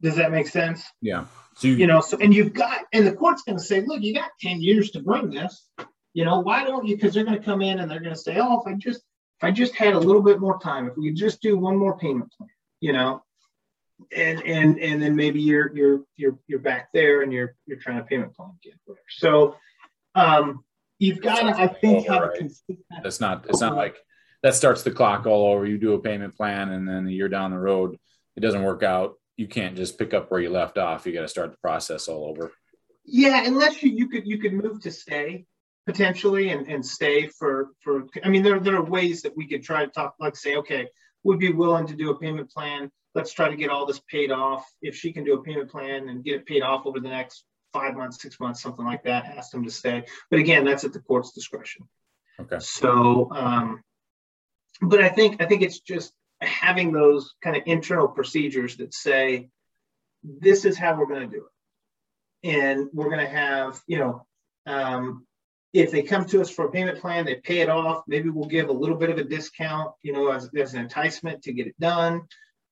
[0.00, 0.84] Does that make sense?
[1.02, 1.26] Yeah.
[1.56, 4.00] So you, you know, so and you've got and the court's going to say, look,
[4.00, 5.68] you got 10 years to bring this.
[6.14, 6.96] You know, why don't you?
[6.96, 8.98] Because they're going to come in and they're going to say, oh, if I just
[8.98, 11.76] if I just had a little bit more time, if we could just do one
[11.76, 12.50] more payment plan,
[12.80, 13.22] you know,
[14.14, 17.98] and and and then maybe you're you're you're you're back there and you're you're trying
[17.98, 18.78] to payment plan again.
[18.86, 19.04] Whatever.
[19.10, 19.56] So
[20.14, 20.64] um,
[20.98, 22.34] you've got to I think have right.
[22.34, 22.78] a consistent.
[23.02, 23.46] That's not.
[23.48, 23.96] It's not like
[24.42, 25.66] that starts the clock all over.
[25.66, 27.98] You do a payment plan, and then a year down the road,
[28.36, 29.14] it doesn't work out.
[29.36, 31.06] You can't just pick up where you left off.
[31.06, 32.52] You got to start the process all over.
[33.04, 35.46] Yeah, unless you you could you could move to stay
[35.86, 38.06] potentially and, and stay for for.
[38.22, 40.14] I mean, there there are ways that we could try to talk.
[40.20, 40.88] Like say, okay,
[41.24, 42.90] would be willing to do a payment plan.
[43.14, 44.64] Let's try to get all this paid off.
[44.82, 47.44] If she can do a payment plan and get it paid off over the next
[47.72, 50.04] five months, six months, something like that, ask them to stay.
[50.30, 51.88] But again, that's at the court's discretion.
[52.40, 52.58] Okay.
[52.60, 53.82] So, um,
[54.80, 59.48] but I think I think it's just having those kind of internal procedures that say
[60.22, 61.44] this is how we're going to do
[62.42, 64.26] it, and we're going to have you know
[64.66, 65.26] um,
[65.72, 68.02] if they come to us for a payment plan, they pay it off.
[68.06, 71.42] Maybe we'll give a little bit of a discount, you know, as, as an enticement
[71.42, 72.22] to get it done.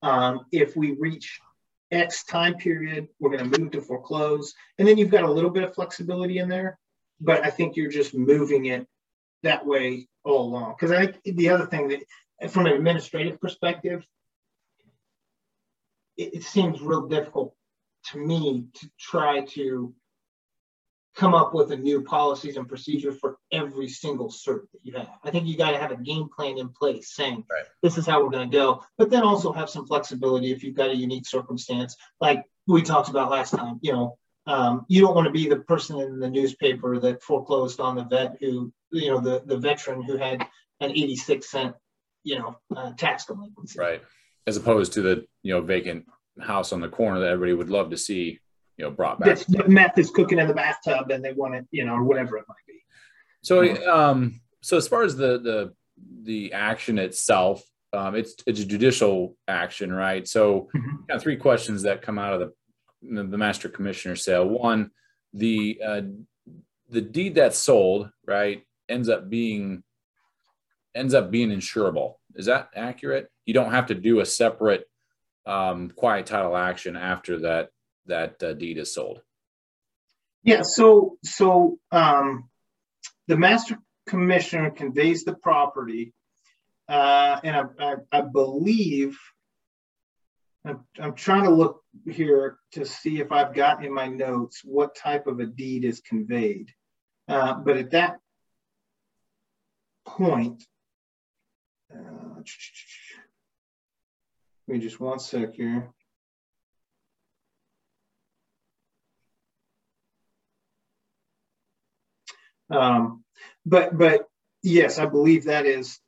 [0.02, 1.40] Um, if we reach
[1.90, 4.52] X time period, we're going to move to foreclose.
[4.78, 6.78] And then you've got a little bit of flexibility in there,
[7.20, 8.86] but I think you're just moving it
[9.42, 10.74] that way all along.
[10.78, 14.06] Because I think the other thing that, from an administrative perspective,
[16.16, 17.54] it, it seems real difficult
[18.10, 19.94] to me to try to
[21.16, 25.08] come up with a new policies and procedures for every single cert that you have.
[25.24, 27.64] I think you got to have a game plan in place saying right.
[27.82, 30.76] this is how we're going to go, but then also have some flexibility if you've
[30.76, 33.80] got a unique circumstance, like we talked about last time.
[33.82, 34.18] You know,
[34.48, 38.04] um, you don't want to be the person in the newspaper that foreclosed on the
[38.04, 40.40] vet who, you know, the the veteran who had
[40.80, 41.74] an 86 cent,
[42.24, 43.78] you know, uh, tax delinquency.
[43.78, 44.02] Right.
[44.46, 46.06] As opposed to the you know vacant
[46.40, 48.38] house on the corner that everybody would love to see
[48.78, 49.38] you know brought back.
[49.40, 52.38] The meth is cooking in the bathtub, and they want it, you know, or whatever
[52.38, 52.82] it might be.
[53.42, 55.74] So, um, so as far as the the
[56.22, 60.26] the action itself, um, it's it's a judicial action, right?
[60.26, 60.96] So, mm-hmm.
[61.08, 62.52] got three questions that come out of the
[63.02, 64.46] the master commissioner sale.
[64.46, 64.90] One,
[65.32, 66.00] the uh,
[66.90, 69.82] the deed that's sold, right, ends up being
[70.94, 72.14] ends up being insurable.
[72.34, 73.28] Is that accurate?
[73.46, 74.88] You don't have to do a separate
[75.46, 77.70] um, quiet title action after that
[78.06, 79.20] that uh, deed is sold?
[80.42, 82.48] Yeah, so so um,
[83.26, 86.14] the master commissioner conveys the property,
[86.88, 89.18] uh, and I, I, I believe
[90.68, 94.94] I'm, I'm, trying to look here to see if I've got in my notes what
[94.94, 96.70] type of a deed is conveyed.
[97.26, 98.18] Uh, but at that
[100.06, 100.62] point,
[101.92, 102.44] uh, give
[104.66, 105.90] me just one sec here.
[112.70, 113.24] Um,
[113.64, 114.26] but but
[114.62, 115.98] yes, I believe that is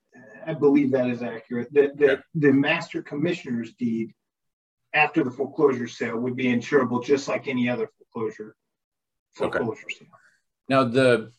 [0.47, 1.73] I believe that is accurate.
[1.73, 4.13] That the, the master commissioner's deed
[4.95, 8.57] after the foreclosure sale would be insurable just like any other foreclosure
[9.35, 9.95] foreclosure okay.
[9.99, 10.09] sale.
[10.69, 11.33] Now the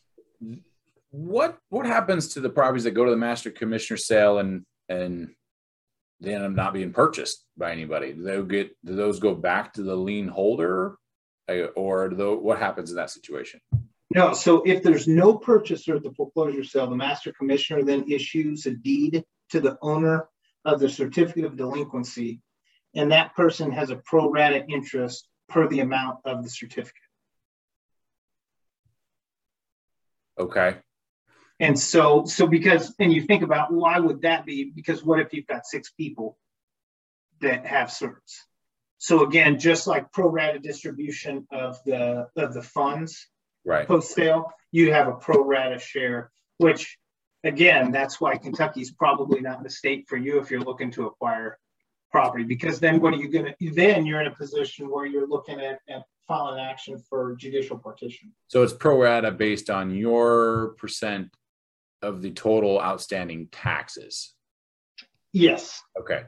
[1.10, 5.34] what what happens to the properties that go to the master commissioner sale and and
[6.20, 8.12] they end up not being purchased by anybody?
[8.12, 10.96] Do they get do those go back to the lien holder,
[11.76, 13.60] or do what happens in that situation?
[14.14, 18.66] No, so if there's no purchaser at the foreclosure sale, the master commissioner then issues
[18.66, 20.28] a deed to the owner
[20.64, 22.40] of the certificate of delinquency,
[22.94, 26.96] and that person has a pro rata interest per the amount of the certificate.
[30.38, 30.76] Okay.
[31.60, 34.72] And so, so because, and you think about why would that be?
[34.74, 36.36] Because what if you've got six people
[37.40, 38.40] that have certs?
[38.98, 43.26] So again, just like pro rata distribution of the of the funds,
[43.64, 43.86] right.
[43.86, 46.98] post sale, you have a pro rata share, which
[47.44, 51.58] again, that's why Kentucky's probably not the state for you if you're looking to acquire
[52.12, 55.26] property, because then what are you going to, then you're in a position where you're
[55.26, 58.32] looking at, at filing action for judicial partition.
[58.48, 61.34] So it's pro rata based on your percent
[62.02, 64.34] of the total outstanding taxes.
[65.32, 65.80] Yes.
[65.98, 66.24] Okay.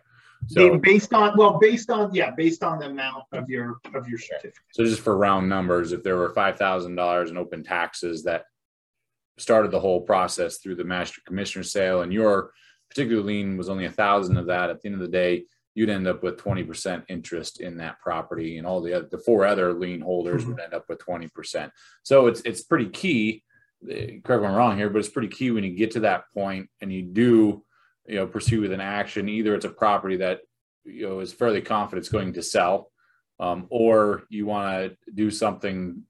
[0.47, 4.18] So based on well, based on yeah, based on the amount of your of your
[4.18, 4.55] certificate.
[4.73, 8.44] So just for round numbers, if there were five thousand dollars in open taxes that
[9.38, 12.50] started the whole process through the master commissioner sale, and your
[12.90, 15.44] particular lien was only a thousand of that, at the end of the day,
[15.75, 19.18] you'd end up with twenty percent interest in that property, and all the other the
[19.18, 20.52] four other lien holders mm-hmm.
[20.52, 21.72] would end up with twenty percent.
[22.02, 23.42] So it's it's pretty key.
[23.90, 26.00] Eh, correct me if I'm wrong here, but it's pretty key when you get to
[26.00, 27.64] that point and you do
[28.06, 30.40] you know pursue with an action either it's a property that
[30.85, 32.90] you know is fairly confident it's going to sell
[33.40, 36.02] um, or you want to do something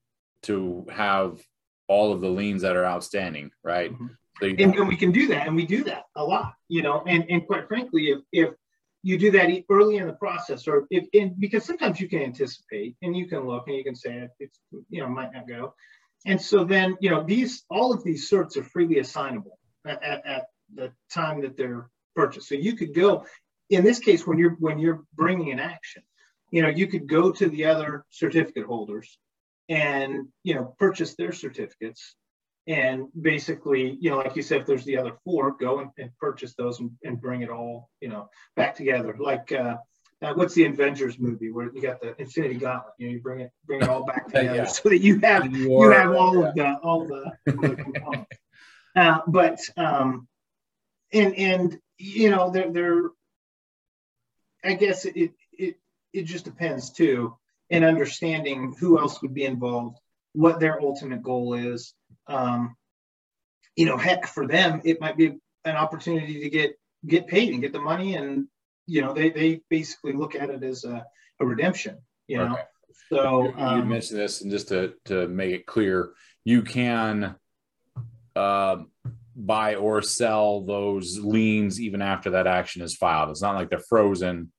[0.43, 1.41] to have
[1.89, 4.07] all of the liens that are outstanding right mm-hmm.
[4.41, 7.03] so and, and, we can do that and we do that a lot you know
[7.07, 8.51] and, and quite frankly if if
[9.05, 12.97] you do that early in the process, or if in, because sometimes you can anticipate
[13.03, 15.75] and you can look and you can say it's you know might not go,
[16.25, 20.27] and so then you know these all of these certs are freely assignable at, at,
[20.27, 20.45] at
[20.75, 22.49] the time that they're purchased.
[22.49, 23.27] So you could go
[23.69, 26.03] in this case when you're when you're bringing an action,
[26.51, 29.19] you know you could go to the other certificate holders
[29.69, 32.17] and you know purchase their certificates
[32.67, 36.11] and basically, you know, like you said, if there's the other four, go and, and
[36.19, 39.15] purchase those and, and, bring it all, you know, back together.
[39.19, 39.77] Like, uh,
[40.23, 42.95] uh, what's the Avengers movie where you got the Infinity Gauntlet?
[42.99, 44.65] You know, you bring it, bring it all back together yeah.
[44.65, 46.49] so that you have you, you have all yeah.
[46.49, 48.39] of the all the, the components.
[48.97, 50.29] Uh, but um,
[51.13, 53.11] and and you know, they're they're.
[54.65, 55.77] I guess it it
[56.15, 57.37] it just depends too,
[57.69, 59.99] in understanding who else would be involved,
[60.33, 61.93] what their ultimate goal is
[62.27, 62.77] um,
[63.77, 67.61] you know, heck, for them, it might be an opportunity to get get paid and
[67.61, 68.47] get the money, and
[68.87, 71.05] you know, they they basically look at it as a,
[71.41, 71.99] a redemption.
[72.29, 72.63] You know, okay.
[73.11, 76.13] so you, um, mentioned this, and just to to make it clear,
[76.45, 77.35] you can
[78.37, 78.77] uh,
[79.37, 83.31] buy or sell those liens even after that action is filed.
[83.31, 84.53] It's not like they're frozen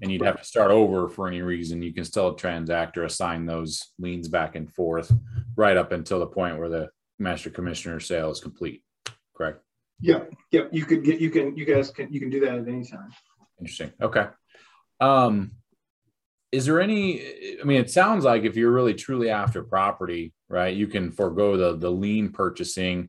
[0.00, 1.82] and you'd have to start over for any reason.
[1.82, 5.12] You can still transact or assign those liens back and forth
[5.56, 6.88] right up until the point where the
[7.18, 8.82] master commissioner sale is complete,
[9.36, 9.60] correct?
[10.00, 10.62] Yeah, yeah.
[10.72, 13.10] You could get you can you guys can you can do that at any time.
[13.60, 13.92] Interesting.
[14.00, 14.26] Okay.
[15.00, 15.52] Um,
[16.52, 17.20] is there any?
[17.60, 21.56] I mean, it sounds like if you're really truly after property, right, you can forego
[21.56, 23.08] the the lien purchasing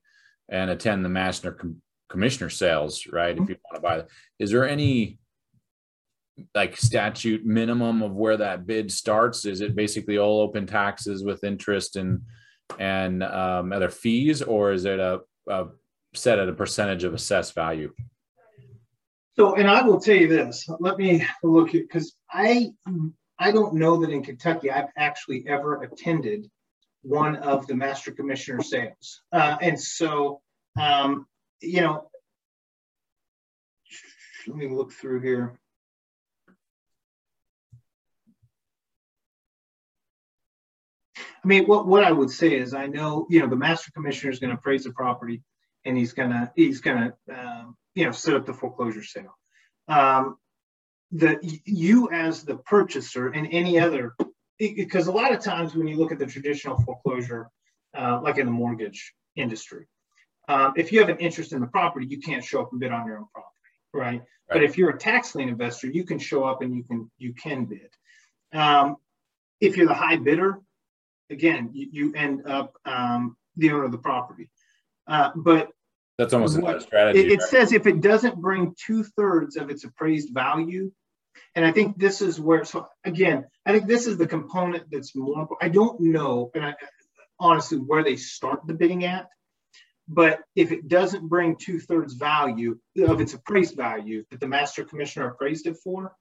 [0.50, 3.36] and attend the master com- commissioner sales, right?
[3.36, 3.44] Mm-hmm.
[3.44, 4.04] If you want to buy.
[4.40, 5.20] Is there any
[6.54, 9.46] like statute minimum of where that bid starts?
[9.46, 12.22] Is it basically all open taxes with interest and
[12.80, 15.68] and um, other fees, or is it a, a
[16.14, 17.94] set at a percentage of assessed value?
[19.36, 20.68] So, and I will tell you this.
[20.80, 22.72] Let me look at because I
[23.38, 26.50] I don't know that in Kentucky I've actually ever attended
[27.02, 30.42] one of the master commissioner sales, uh, and so
[30.80, 31.28] um,
[31.62, 32.10] you know,
[34.48, 35.60] let me look through here.
[41.46, 44.32] I mean, what, what I would say is I know, you know, the master commissioner
[44.32, 45.44] is going to appraise the property
[45.86, 49.38] and he's going to, he's going to, um, you know, set up the foreclosure sale.
[49.88, 50.38] Um,
[51.12, 54.16] the, you as the purchaser and any other,
[54.58, 57.48] because a lot of times when you look at the traditional foreclosure,
[57.96, 59.86] uh, like in the mortgage industry,
[60.48, 62.92] um, if you have an interest in the property, you can't show up and bid
[62.92, 63.54] on your own property,
[63.94, 64.04] right?
[64.04, 64.22] right.
[64.50, 67.34] But if you're a tax lien investor, you can show up and you can you
[67.34, 67.90] can bid.
[68.52, 68.96] Um,
[69.62, 70.60] if you're the high bidder,
[71.30, 74.50] again, you, you end up um, the owner of the property.
[75.08, 75.70] Uh, but
[76.18, 77.20] that's almost what, a strategy.
[77.20, 77.50] It, it right?
[77.50, 80.92] says if it doesn't bring two thirds of its appraised value,
[81.54, 82.64] and I think this is where.
[82.64, 85.48] So again, I think this is the component that's more.
[85.62, 86.76] I don't know, and I,
[87.40, 89.28] honestly, where they start the bidding at.
[90.08, 94.84] But if it doesn't bring two thirds value of its appraised value that the master
[94.84, 96.14] commissioner appraised it for,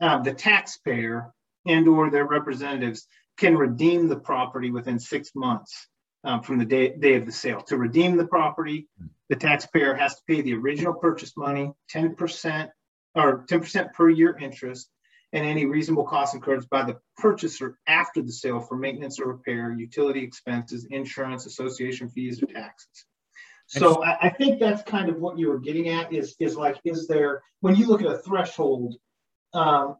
[0.00, 1.32] uh, the taxpayer
[1.64, 3.06] and or their representatives
[3.38, 5.88] can redeem the property within six months
[6.24, 7.60] um, from the day, day of the sale.
[7.68, 8.88] To redeem the property,
[9.28, 12.68] the taxpayer has to pay the original purchase money, 10%
[13.14, 14.88] or 10% per year interest,
[15.32, 19.72] and any reasonable costs incurred by the purchaser after the sale for maintenance or repair,
[19.72, 23.06] utility expenses, insurance, association fees, or taxes.
[23.66, 26.78] So I, I think that's kind of what you were getting at is, is like,
[26.84, 28.96] is there, when you look at a threshold,
[29.54, 29.96] um,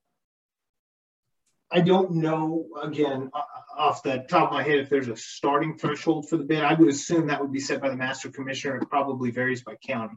[1.73, 3.31] I don't know, again,
[3.77, 6.62] off the top of my head, if there's a starting threshold for the bid.
[6.62, 8.77] I would assume that would be set by the master commissioner.
[8.77, 10.16] It probably varies by county,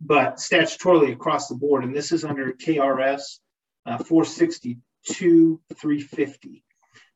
[0.00, 3.38] but statutorily across the board, and this is under KRS
[3.84, 6.64] uh, 462 350.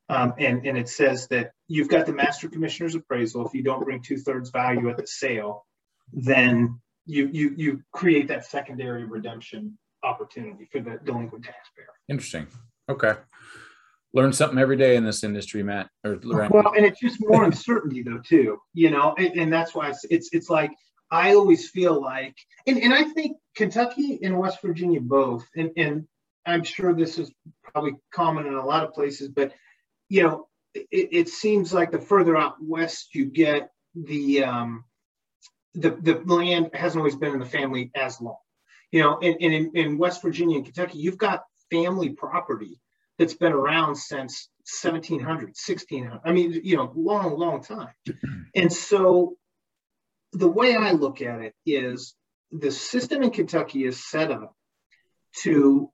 [0.09, 3.47] Um, and, and it says that you've got the master commissioner's appraisal.
[3.47, 5.65] If you don't bring two thirds value at the sale,
[6.13, 11.87] then you, you, you create that secondary redemption opportunity for the delinquent taxpayer.
[12.09, 12.49] Interesting.
[12.91, 13.15] Okay.
[14.13, 15.89] Learn something every day in this industry, Matt.
[16.05, 18.59] Or well, and it's just more uncertainty though, too.
[18.75, 20.73] You know, and, and that's why it's, it's it's like
[21.13, 22.37] I always feel like,
[22.67, 26.09] and, and I think Kentucky and West Virginia both, and, and
[26.45, 27.33] I'm sure this is
[27.63, 29.53] probably common in a lot of places, but
[30.09, 34.85] you know, it, it seems like the further out west you get, the um,
[35.75, 38.39] the the land hasn't always been in the family as long.
[38.91, 42.81] You know, and, and in, in West Virginia and Kentucky, you've got family property
[43.19, 44.49] that's been around since
[44.83, 46.21] 1700, 1600.
[46.25, 47.93] I mean, you know, long, long time.
[48.55, 49.37] And so
[50.33, 52.15] the way I look at it is
[52.51, 54.55] the system in Kentucky is set up
[55.43, 55.91] to,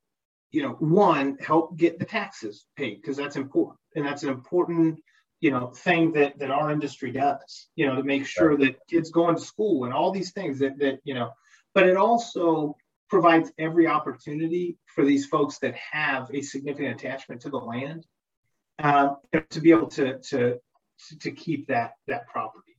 [0.51, 3.79] you know, one, help get the taxes paid because that's important.
[3.95, 5.01] And that's an important,
[5.41, 9.11] you know, thing that that our industry does, you know, to make sure that kids
[9.11, 11.33] going to school and all these things that that, you know,
[11.75, 12.77] but it also
[13.09, 18.07] provides every opportunity for these folks that have a significant attachment to the land
[18.79, 19.17] um,
[19.51, 20.59] to be able to, to,
[21.21, 22.77] to keep that, that property.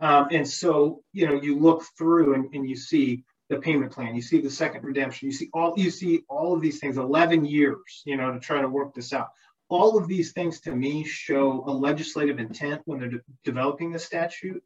[0.00, 4.14] Um, and so, you know, you look through and, and you see the payment plan,
[4.14, 7.44] you see the second redemption, you see all, you see all of these things, 11
[7.44, 9.28] years, you know, to try to work this out.
[9.68, 13.98] All of these things to me show a legislative intent when they're de- developing the
[13.98, 14.62] statute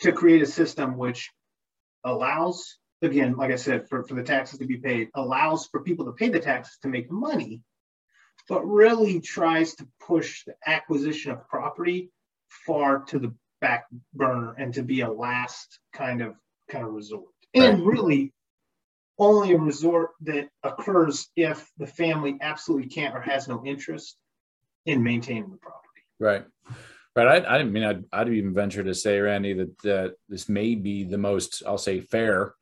[0.00, 1.30] to create a system which
[2.04, 6.04] allows again, like I said, for, for the taxes to be paid, allows for people
[6.06, 7.62] to pay the taxes to make money,
[8.48, 12.10] but really tries to push the acquisition of property
[12.66, 16.34] far to the back burner and to be a last kind of
[16.68, 17.26] kind of resort.
[17.54, 18.32] And really
[19.18, 24.16] only a resort that occurs if the family absolutely can't or has no interest
[24.86, 26.00] in maintaining the property.
[26.18, 26.44] Right.
[27.14, 27.44] Right.
[27.44, 31.04] I, I mean, I'd, I'd even venture to say, Randy, that, that this may be
[31.04, 32.54] the most, I'll say, fair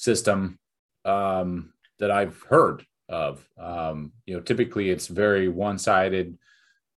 [0.00, 0.58] system
[1.04, 3.46] um, that I've heard of.
[3.58, 6.38] Um, you know, typically it's very one-sided.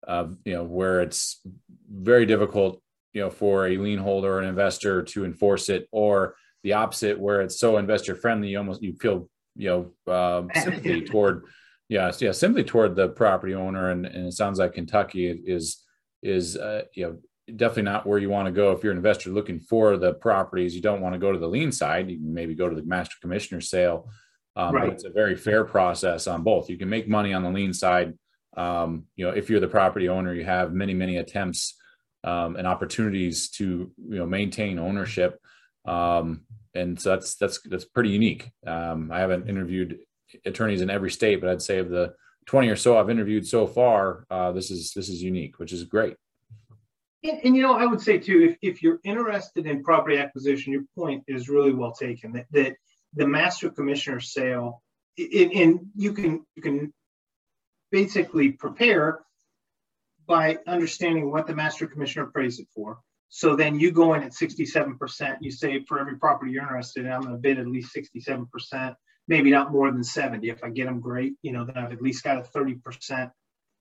[0.07, 1.41] Uh, you know, where it's
[1.87, 2.81] very difficult,
[3.13, 7.19] you know, for a lien holder or an investor to enforce it, or the opposite,
[7.19, 11.43] where it's so investor friendly, you almost you feel you know um, sympathy toward,
[11.87, 15.83] yeah, yeah, sympathy toward the property owner, and, and it sounds like Kentucky is
[16.23, 17.17] is uh, you know
[17.55, 20.75] definitely not where you want to go if you're an investor looking for the properties.
[20.75, 22.09] You don't want to go to the lien side.
[22.09, 24.09] You can maybe go to the master commissioner sale.
[24.55, 24.85] Um, right.
[24.85, 26.69] But it's a very fair process on both.
[26.69, 28.17] You can make money on the lien side.
[28.57, 31.77] Um, you know, if you're the property owner, you have many, many attempts
[32.23, 35.39] um, and opportunities to you know maintain ownership.
[35.85, 36.41] Um,
[36.73, 38.51] and so that's that's that's pretty unique.
[38.65, 39.99] Um, I haven't interviewed
[40.45, 42.13] attorneys in every state, but I'd say of the
[42.47, 45.83] 20 or so I've interviewed so far, uh, this is this is unique, which is
[45.83, 46.15] great.
[47.23, 50.73] And, and, you know, I would say too, if, if you're interested in property acquisition,
[50.73, 52.33] your point is really well taken.
[52.33, 52.75] That, that
[53.13, 54.81] the master commissioner sale,
[55.17, 56.93] and you can you can
[57.91, 59.19] basically prepare
[60.25, 62.99] by understanding what the master commissioner appraised it for.
[63.29, 65.37] So then you go in at 67%.
[65.41, 68.95] You say for every property you're interested in, I'm going to bid at least 67%,
[69.27, 70.49] maybe not more than 70.
[70.49, 71.33] If I get them, great.
[71.41, 73.31] You know, then I've at least got a 30%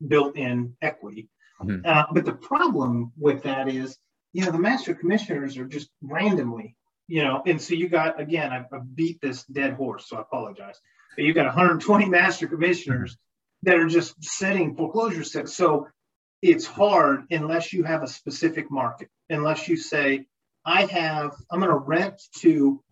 [0.07, 1.29] built-in equity.
[1.63, 1.81] Mm-hmm.
[1.85, 3.99] Uh, but the problem with that is,
[4.33, 6.77] you know, the master commissioners are just randomly,
[7.09, 10.21] you know, and so you got, again, I, I beat this dead horse, so I
[10.21, 10.81] apologize.
[11.17, 13.17] But you got 120 master commissioners
[13.63, 15.55] that are just setting foreclosure sets.
[15.55, 15.89] So
[16.41, 20.27] it's hard unless you have a specific market, unless you say,
[20.65, 22.83] I have, I'm going to rent to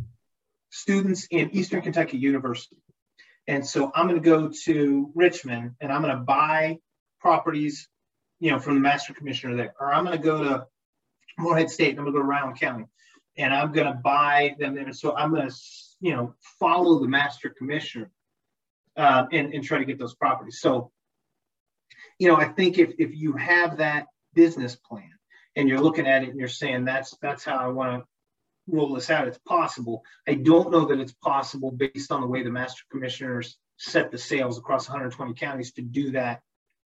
[0.70, 2.76] students in Eastern Kentucky University.
[3.46, 6.78] And so I'm going to go to Richmond and I'm going to buy
[7.20, 7.88] properties
[8.40, 10.66] you know, from the master commissioner there, or I'm going to go to
[11.38, 12.86] Morehead State, and I'm going to go to Rowan County,
[13.36, 14.92] and I'm going to buy them there.
[14.92, 15.56] So I'm going to,
[16.00, 18.10] you know, follow the master commissioner
[18.96, 20.60] uh, and, and try to get those properties.
[20.60, 20.90] So,
[22.18, 25.10] you know, I think if, if you have that business plan
[25.56, 28.08] and you're looking at it and you're saying that's that's how I want to
[28.66, 30.02] roll this out, it's possible.
[30.26, 34.18] I don't know that it's possible based on the way the master commissioners set the
[34.18, 36.40] sales across 120 counties to do that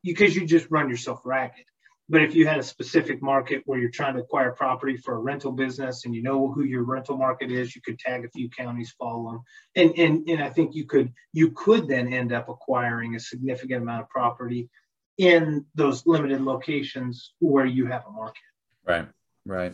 [0.03, 1.65] because you just run yourself ragged.
[2.09, 5.19] But if you had a specific market where you're trying to acquire property for a
[5.19, 8.49] rental business and you know who your rental market is, you could tag a few
[8.49, 9.41] counties, follow them.
[9.77, 13.83] And, and, and I think you could you could then end up acquiring a significant
[13.83, 14.69] amount of property
[15.17, 18.41] in those limited locations where you have a market.
[18.85, 19.07] Right,
[19.45, 19.73] right.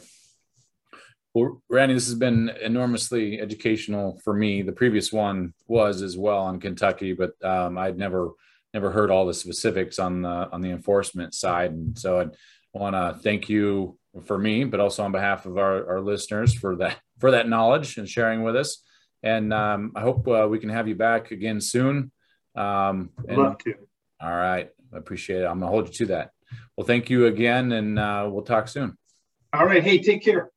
[1.34, 4.61] Well, Randy, this has been enormously educational for me.
[4.61, 8.32] The previous one was as well in Kentucky, but um, I'd never
[8.74, 12.95] never heard all the specifics on the on the enforcement side, and so I want
[12.95, 16.97] to thank you for me, but also on behalf of our, our listeners for that
[17.20, 18.84] for that knowledge and sharing with us.
[19.24, 22.11] And um, I hope uh, we can have you back again soon.
[22.55, 23.76] Um, and, Love to.
[24.22, 25.45] All right, I appreciate it.
[25.45, 26.32] I'm gonna hold you to that.
[26.76, 28.97] Well, thank you again, and uh, we'll talk soon.
[29.53, 29.84] All right.
[29.84, 30.51] Hey, take care.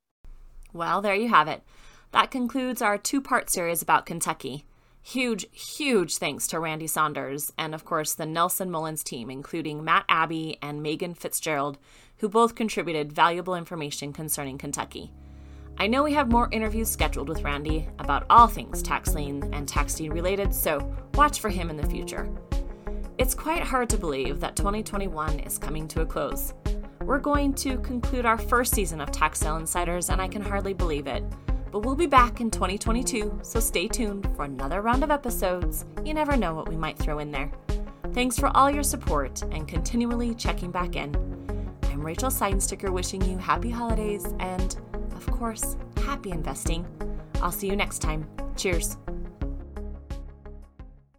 [0.73, 1.63] Well, there you have it.
[2.13, 4.65] That concludes our two part series about Kentucky.
[5.03, 10.05] Huge, huge thanks to Randy Saunders and, of course, the Nelson Mullins team, including Matt
[10.09, 11.79] Abbey and Megan Fitzgerald,
[12.19, 15.11] who both contributed valuable information concerning Kentucky.
[15.79, 19.67] I know we have more interviews scheduled with Randy about all things tax lien and
[19.67, 22.29] tax deed related, so watch for him in the future.
[23.17, 26.53] It's quite hard to believe that 2021 is coming to a close.
[27.01, 30.75] We're going to conclude our first season of Tax Sale Insiders, and I can hardly
[30.75, 31.25] believe it.
[31.71, 35.85] But we'll be back in 2022, so stay tuned for another round of episodes.
[36.05, 37.51] You never know what we might throw in there.
[38.13, 41.15] Thanks for all your support and continually checking back in.
[41.85, 44.77] I'm Rachel Seidensticker wishing you happy holidays and,
[45.15, 46.85] of course, happy investing.
[47.41, 48.27] I'll see you next time.
[48.57, 48.97] Cheers.